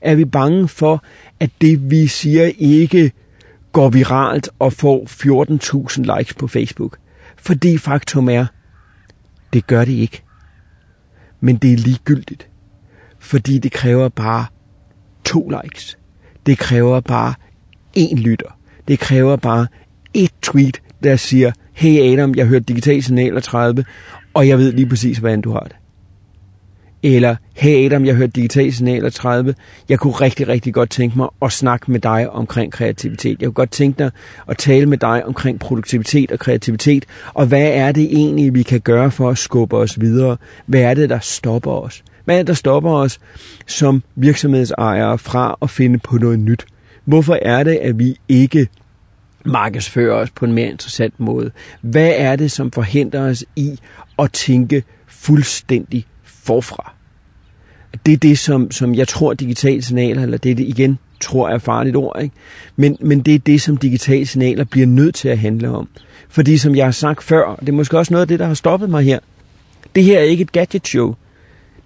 Er 0.00 0.14
vi 0.14 0.24
bange 0.24 0.68
for, 0.68 1.04
at 1.40 1.50
det, 1.60 1.90
vi 1.90 2.06
siger, 2.06 2.50
ikke 2.58 3.12
går 3.72 3.88
viralt 3.88 4.48
og 4.58 4.72
får 4.72 5.06
14.000 6.08 6.18
likes 6.18 6.34
på 6.34 6.46
Facebook? 6.46 6.98
Fordi 7.36 7.78
faktum 7.78 8.28
er, 8.28 8.46
det 9.52 9.66
gør 9.66 9.84
det 9.84 9.92
ikke. 9.92 10.22
Men 11.40 11.56
det 11.56 11.72
er 11.72 11.76
ligegyldigt. 11.76 12.48
Fordi 13.18 13.58
det 13.58 13.72
kræver 13.72 14.08
bare 14.08 14.46
to 15.24 15.52
likes. 15.62 15.98
Det 16.46 16.58
kræver 16.58 17.00
bare 17.00 17.34
én 17.98 18.14
lytter. 18.16 18.58
Det 18.88 18.98
kræver 18.98 19.36
bare 19.36 19.66
et 20.14 20.32
tweet, 20.42 20.82
der 21.02 21.16
siger, 21.16 21.52
hey 21.72 22.12
Adam, 22.12 22.34
jeg 22.34 22.46
hørte 22.46 22.64
Digital 22.64 23.02
Signaler 23.02 23.40
30, 23.40 23.84
og 24.34 24.48
jeg 24.48 24.58
ved 24.58 24.72
lige 24.72 24.88
præcis, 24.88 25.18
hvordan 25.18 25.40
du 25.40 25.52
har 25.52 25.60
det. 25.60 25.76
Eller, 27.04 27.36
hey 27.54 27.86
Adam, 27.86 28.04
jeg 28.04 28.14
hørte 28.14 28.32
Digital 28.32 28.72
Signaler 28.72 29.10
30. 29.10 29.54
Jeg 29.88 29.98
kunne 29.98 30.12
rigtig, 30.12 30.48
rigtig 30.48 30.74
godt 30.74 30.90
tænke 30.90 31.18
mig 31.18 31.28
at 31.42 31.52
snakke 31.52 31.92
med 31.92 32.00
dig 32.00 32.30
omkring 32.30 32.72
kreativitet. 32.72 33.40
Jeg 33.40 33.46
kunne 33.46 33.52
godt 33.52 33.70
tænke 33.70 34.02
mig 34.02 34.10
at 34.48 34.58
tale 34.58 34.86
med 34.86 34.98
dig 34.98 35.26
omkring 35.26 35.60
produktivitet 35.60 36.32
og 36.32 36.38
kreativitet. 36.38 37.04
Og 37.34 37.46
hvad 37.46 37.70
er 37.72 37.92
det 37.92 38.04
egentlig, 38.04 38.54
vi 38.54 38.62
kan 38.62 38.80
gøre 38.80 39.10
for 39.10 39.30
at 39.30 39.38
skubbe 39.38 39.76
os 39.76 40.00
videre? 40.00 40.36
Hvad 40.66 40.80
er 40.80 40.94
det, 40.94 41.10
der 41.10 41.18
stopper 41.18 41.72
os? 41.72 42.02
Hvad 42.24 42.34
er 42.34 42.38
det, 42.38 42.46
der 42.46 42.54
stopper 42.54 42.90
os 42.90 43.20
som 43.66 44.02
virksomhedsejere 44.16 45.18
fra 45.18 45.56
at 45.62 45.70
finde 45.70 45.98
på 45.98 46.16
noget 46.16 46.38
nyt? 46.38 46.66
Hvorfor 47.04 47.38
er 47.42 47.62
det, 47.62 47.76
at 47.76 47.98
vi 47.98 48.16
ikke 48.28 48.68
markedsfører 49.44 50.14
os 50.14 50.30
på 50.30 50.44
en 50.44 50.52
mere 50.52 50.68
interessant 50.70 51.20
måde? 51.20 51.50
Hvad 51.80 52.12
er 52.16 52.36
det, 52.36 52.50
som 52.50 52.70
forhindrer 52.70 53.30
os 53.30 53.44
i 53.56 53.78
at 54.18 54.32
tænke 54.32 54.82
fuldstændig 55.06 56.06
forfra. 56.42 56.92
Det 58.06 58.12
er 58.12 58.16
det, 58.16 58.38
som, 58.38 58.70
som 58.70 58.94
jeg 58.94 59.08
tror 59.08 59.34
digitale 59.34 59.82
signaler, 59.82 60.22
eller 60.22 60.38
det 60.38 60.50
er 60.50 60.54
det 60.54 60.68
igen, 60.68 60.98
tror 61.20 61.48
jeg 61.48 61.54
er 61.54 61.58
farligt 61.58 61.96
ord, 61.96 62.22
ikke? 62.22 62.34
Men, 62.76 62.96
men 63.00 63.20
det 63.20 63.34
er 63.34 63.38
det, 63.38 63.62
som 63.62 63.76
digitale 63.76 64.26
signaler 64.26 64.64
bliver 64.64 64.86
nødt 64.86 65.14
til 65.14 65.28
at 65.28 65.38
handle 65.38 65.68
om. 65.68 65.88
Fordi 66.28 66.58
som 66.58 66.76
jeg 66.76 66.84
har 66.84 66.92
sagt 66.92 67.22
før, 67.22 67.42
og 67.42 67.60
det 67.60 67.68
er 67.68 67.72
måske 67.72 67.98
også 67.98 68.12
noget 68.12 68.22
af 68.22 68.28
det, 68.28 68.38
der 68.38 68.46
har 68.46 68.54
stoppet 68.54 68.90
mig 68.90 69.04
her, 69.04 69.18
det 69.94 70.04
her 70.04 70.18
er 70.18 70.22
ikke 70.22 70.42
et 70.42 70.52
gadget 70.52 70.86
show. 70.86 71.14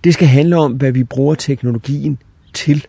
Det 0.05 0.15
skal 0.15 0.29
handle 0.29 0.57
om, 0.57 0.73
hvad 0.73 0.93
vi 0.93 1.05
bruger 1.05 1.35
teknologien 1.35 2.19
til. 2.55 2.87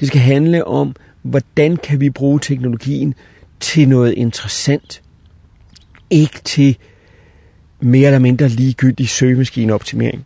Det 0.00 0.08
skal 0.08 0.20
handle 0.20 0.64
om, 0.64 0.96
hvordan 1.22 1.76
kan 1.76 2.00
vi 2.00 2.10
bruge 2.10 2.40
teknologien 2.40 3.14
til 3.60 3.88
noget 3.88 4.12
interessant. 4.12 5.02
Ikke 6.10 6.40
til 6.44 6.76
mere 7.80 8.06
eller 8.06 8.18
mindre 8.18 8.48
ligegyldig 8.48 9.08
søgemaskineoptimering 9.08 10.24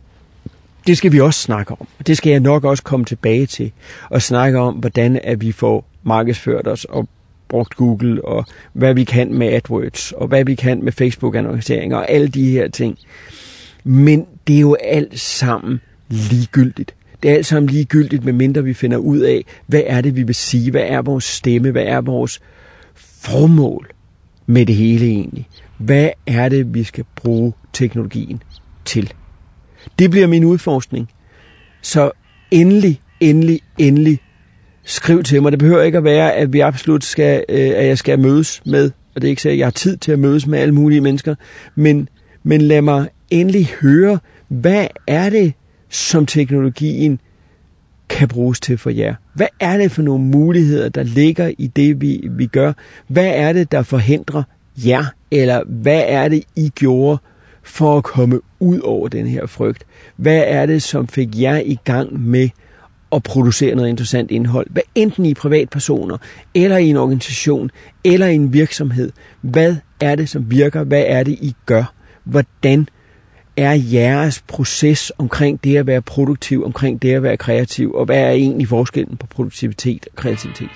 det 0.87 0.97
skal 0.97 1.11
vi 1.11 1.19
også 1.19 1.39
snakke 1.39 1.71
om. 1.79 1.87
Det 2.07 2.17
skal 2.17 2.31
jeg 2.31 2.39
nok 2.39 2.63
også 2.63 2.83
komme 2.83 3.05
tilbage 3.05 3.45
til. 3.45 3.71
Og 4.09 4.21
snakke 4.21 4.59
om, 4.59 4.75
hvordan 4.75 5.19
at 5.23 5.41
vi 5.41 5.51
får 5.51 5.89
markedsført 6.03 6.67
os 6.67 6.85
og 6.85 7.09
brugt 7.47 7.75
Google, 7.75 8.25
og 8.25 8.45
hvad 8.73 8.93
vi 8.93 9.03
kan 9.03 9.33
med 9.33 9.47
AdWords, 9.47 10.11
og 10.11 10.27
hvad 10.27 10.45
vi 10.45 10.55
kan 10.55 10.83
med 10.83 10.91
Facebook-annoncering, 10.91 11.95
og 11.95 12.11
alle 12.11 12.27
de 12.27 12.49
her 12.49 12.67
ting. 12.67 12.97
Men 13.83 14.25
det 14.47 14.55
er 14.55 14.59
jo 14.59 14.73
alt 14.83 15.19
sammen 15.19 15.81
ligegyldigt. 16.09 16.95
Det 17.23 17.31
er 17.31 17.35
alt 17.35 17.45
sammen 17.45 17.69
ligegyldigt, 17.69 18.25
medmindre 18.25 18.63
vi 18.63 18.73
finder 18.73 18.97
ud 18.97 19.19
af, 19.19 19.45
hvad 19.67 19.83
er 19.85 20.01
det, 20.01 20.15
vi 20.15 20.23
vil 20.23 20.35
sige, 20.35 20.71
hvad 20.71 20.83
er 20.85 21.01
vores 21.01 21.23
stemme, 21.23 21.71
hvad 21.71 21.83
er 21.83 22.01
vores 22.01 22.41
formål 22.95 23.91
med 24.45 24.65
det 24.65 24.75
hele 24.75 25.05
egentlig. 25.05 25.47
Hvad 25.77 26.09
er 26.27 26.49
det, 26.49 26.73
vi 26.73 26.83
skal 26.83 27.05
bruge 27.15 27.53
teknologien 27.73 28.43
til? 28.85 29.13
Det 29.99 30.11
bliver 30.11 30.27
min 30.27 30.43
udforskning. 30.43 31.09
Så 31.81 32.11
endelig, 32.51 33.01
endelig, 33.19 33.59
endelig 33.77 34.19
skriv 34.83 35.23
til 35.23 35.41
mig. 35.41 35.51
Det 35.51 35.59
behøver 35.59 35.81
ikke 35.81 35.97
at 35.97 36.03
være, 36.03 36.33
at 36.33 36.53
vi 36.53 36.59
absolut 36.59 37.03
skal, 37.03 37.45
øh, 37.49 37.71
at 37.75 37.87
jeg 37.87 37.97
skal 37.97 38.19
mødes 38.19 38.61
med, 38.65 38.91
og 39.15 39.21
det 39.21 39.27
er 39.27 39.29
ikke 39.29 39.41
så, 39.41 39.49
at 39.49 39.57
jeg 39.57 39.65
har 39.65 39.71
tid 39.71 39.97
til 39.97 40.11
at 40.11 40.19
mødes 40.19 40.47
med 40.47 40.59
alle 40.59 40.73
mulige 40.73 41.01
mennesker, 41.01 41.35
men, 41.75 42.09
men 42.43 42.61
lad 42.61 42.81
mig 42.81 43.09
endelig 43.29 43.67
høre, 43.81 44.19
hvad 44.47 44.87
er 45.07 45.29
det, 45.29 45.53
som 45.89 46.25
teknologien 46.25 47.19
kan 48.09 48.27
bruges 48.27 48.59
til 48.59 48.77
for 48.77 48.89
jer? 48.89 49.15
Hvad 49.33 49.47
er 49.59 49.77
det 49.77 49.91
for 49.91 50.01
nogle 50.01 50.23
muligheder, 50.23 50.89
der 50.89 51.03
ligger 51.03 51.51
i 51.57 51.67
det, 51.67 52.01
vi, 52.01 52.27
vi 52.29 52.45
gør? 52.45 52.73
Hvad 53.07 53.31
er 53.35 53.53
det, 53.53 53.71
der 53.71 53.83
forhindrer 53.83 54.43
jer? 54.85 55.05
Eller 55.31 55.63
hvad 55.67 56.03
er 56.07 56.27
det, 56.27 56.43
I 56.55 56.69
gjorde 56.69 57.17
for 57.63 57.97
at 57.97 58.03
komme 58.03 58.39
ud 58.59 58.79
over 58.79 59.07
den 59.07 59.27
her 59.27 59.45
frygt? 59.45 59.85
Hvad 60.15 60.43
er 60.47 60.65
det, 60.65 60.83
som 60.83 61.07
fik 61.07 61.29
jer 61.33 61.57
i 61.57 61.77
gang 61.83 62.19
med 62.19 62.49
at 63.11 63.23
producere 63.23 63.75
noget 63.75 63.89
interessant 63.89 64.31
indhold? 64.31 64.67
Hvad 64.69 64.83
enten 64.95 65.25
i 65.25 65.33
privatpersoner, 65.33 66.17
eller 66.53 66.77
i 66.77 66.89
en 66.89 66.97
organisation, 66.97 67.71
eller 68.03 68.27
i 68.27 68.35
en 68.35 68.53
virksomhed. 68.53 69.11
Hvad 69.41 69.75
er 69.99 70.15
det, 70.15 70.29
som 70.29 70.51
virker? 70.51 70.83
Hvad 70.83 71.03
er 71.07 71.23
det, 71.23 71.31
I 71.31 71.55
gør? 71.65 71.93
Hvordan 72.23 72.87
er 73.57 73.71
jeres 73.71 74.43
proces 74.47 75.11
omkring 75.17 75.63
det 75.63 75.77
at 75.77 75.87
være 75.87 76.01
produktiv, 76.01 76.65
omkring 76.65 77.01
det 77.01 77.13
at 77.13 77.23
være 77.23 77.37
kreativ, 77.37 77.93
og 77.93 78.05
hvad 78.05 78.19
er 78.19 78.31
egentlig 78.31 78.67
forskellen 78.67 79.17
på 79.17 79.27
produktivitet 79.27 80.07
og 80.11 80.15
kreativitet? 80.15 80.69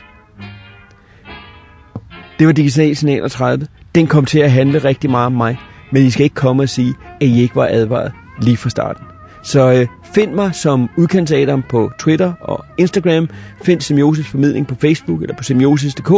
Det 2.40 2.48
var 2.48 2.54
Digital 2.54 2.96
Signal 2.96 3.30
30. 3.30 3.68
Den 3.96 4.08
kom 4.08 4.26
til 4.26 4.40
at 4.40 4.52
handle 4.52 4.80
rigtig 4.80 5.10
meget 5.10 5.26
om 5.26 5.32
mig. 5.32 5.58
Men 5.96 6.06
I 6.06 6.10
skal 6.10 6.24
ikke 6.24 6.34
komme 6.34 6.64
og 6.64 6.70
sige, 6.70 6.94
at 7.22 7.28
I 7.28 7.42
ikke 7.42 7.56
var 7.56 7.68
advaret 7.72 8.12
lige 8.42 8.58
fra 8.58 8.70
starten. 8.70 9.06
Så 9.44 9.74
øh, 9.74 9.88
find 10.16 10.32
mig 10.32 10.56
som 10.56 10.90
udkantsatom 10.98 11.64
på 11.70 11.92
Twitter 12.00 12.34
og 12.42 12.66
Instagram. 12.78 13.30
Find 13.64 13.82
Semiosis 13.82 14.28
Formidling 14.28 14.68
på 14.68 14.76
Facebook 14.76 15.22
eller 15.22 15.36
på 15.36 15.44
semiosis.dk. 15.44 16.12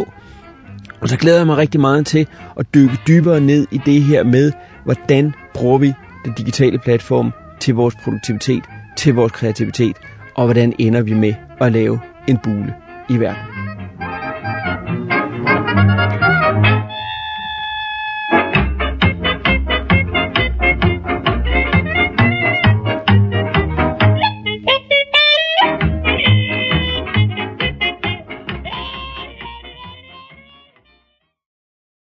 Og 1.02 1.10
så 1.10 1.18
glæder 1.18 1.38
jeg 1.38 1.46
mig 1.46 1.58
rigtig 1.58 1.82
meget 1.82 2.06
til 2.06 2.28
at 2.60 2.66
dykke 2.74 2.98
dybere 3.08 3.42
ned 3.42 3.68
i 3.72 3.82
det 3.86 4.02
her 4.04 4.24
med, 4.24 4.52
hvordan 4.84 5.34
bruger 5.54 5.78
vi 5.78 5.94
den 6.26 6.34
digitale 6.38 6.80
platform 6.80 7.32
til 7.60 7.76
vores 7.76 7.96
produktivitet, 8.04 8.64
til 8.98 9.14
vores 9.14 9.32
kreativitet, 9.32 9.98
og 10.36 10.46
hvordan 10.46 10.74
ender 10.80 11.02
vi 11.02 11.14
med 11.14 11.34
at 11.62 11.72
lave 11.72 12.00
en 12.28 12.38
bule 12.44 12.74
i 13.10 13.18
verden. 13.18 13.68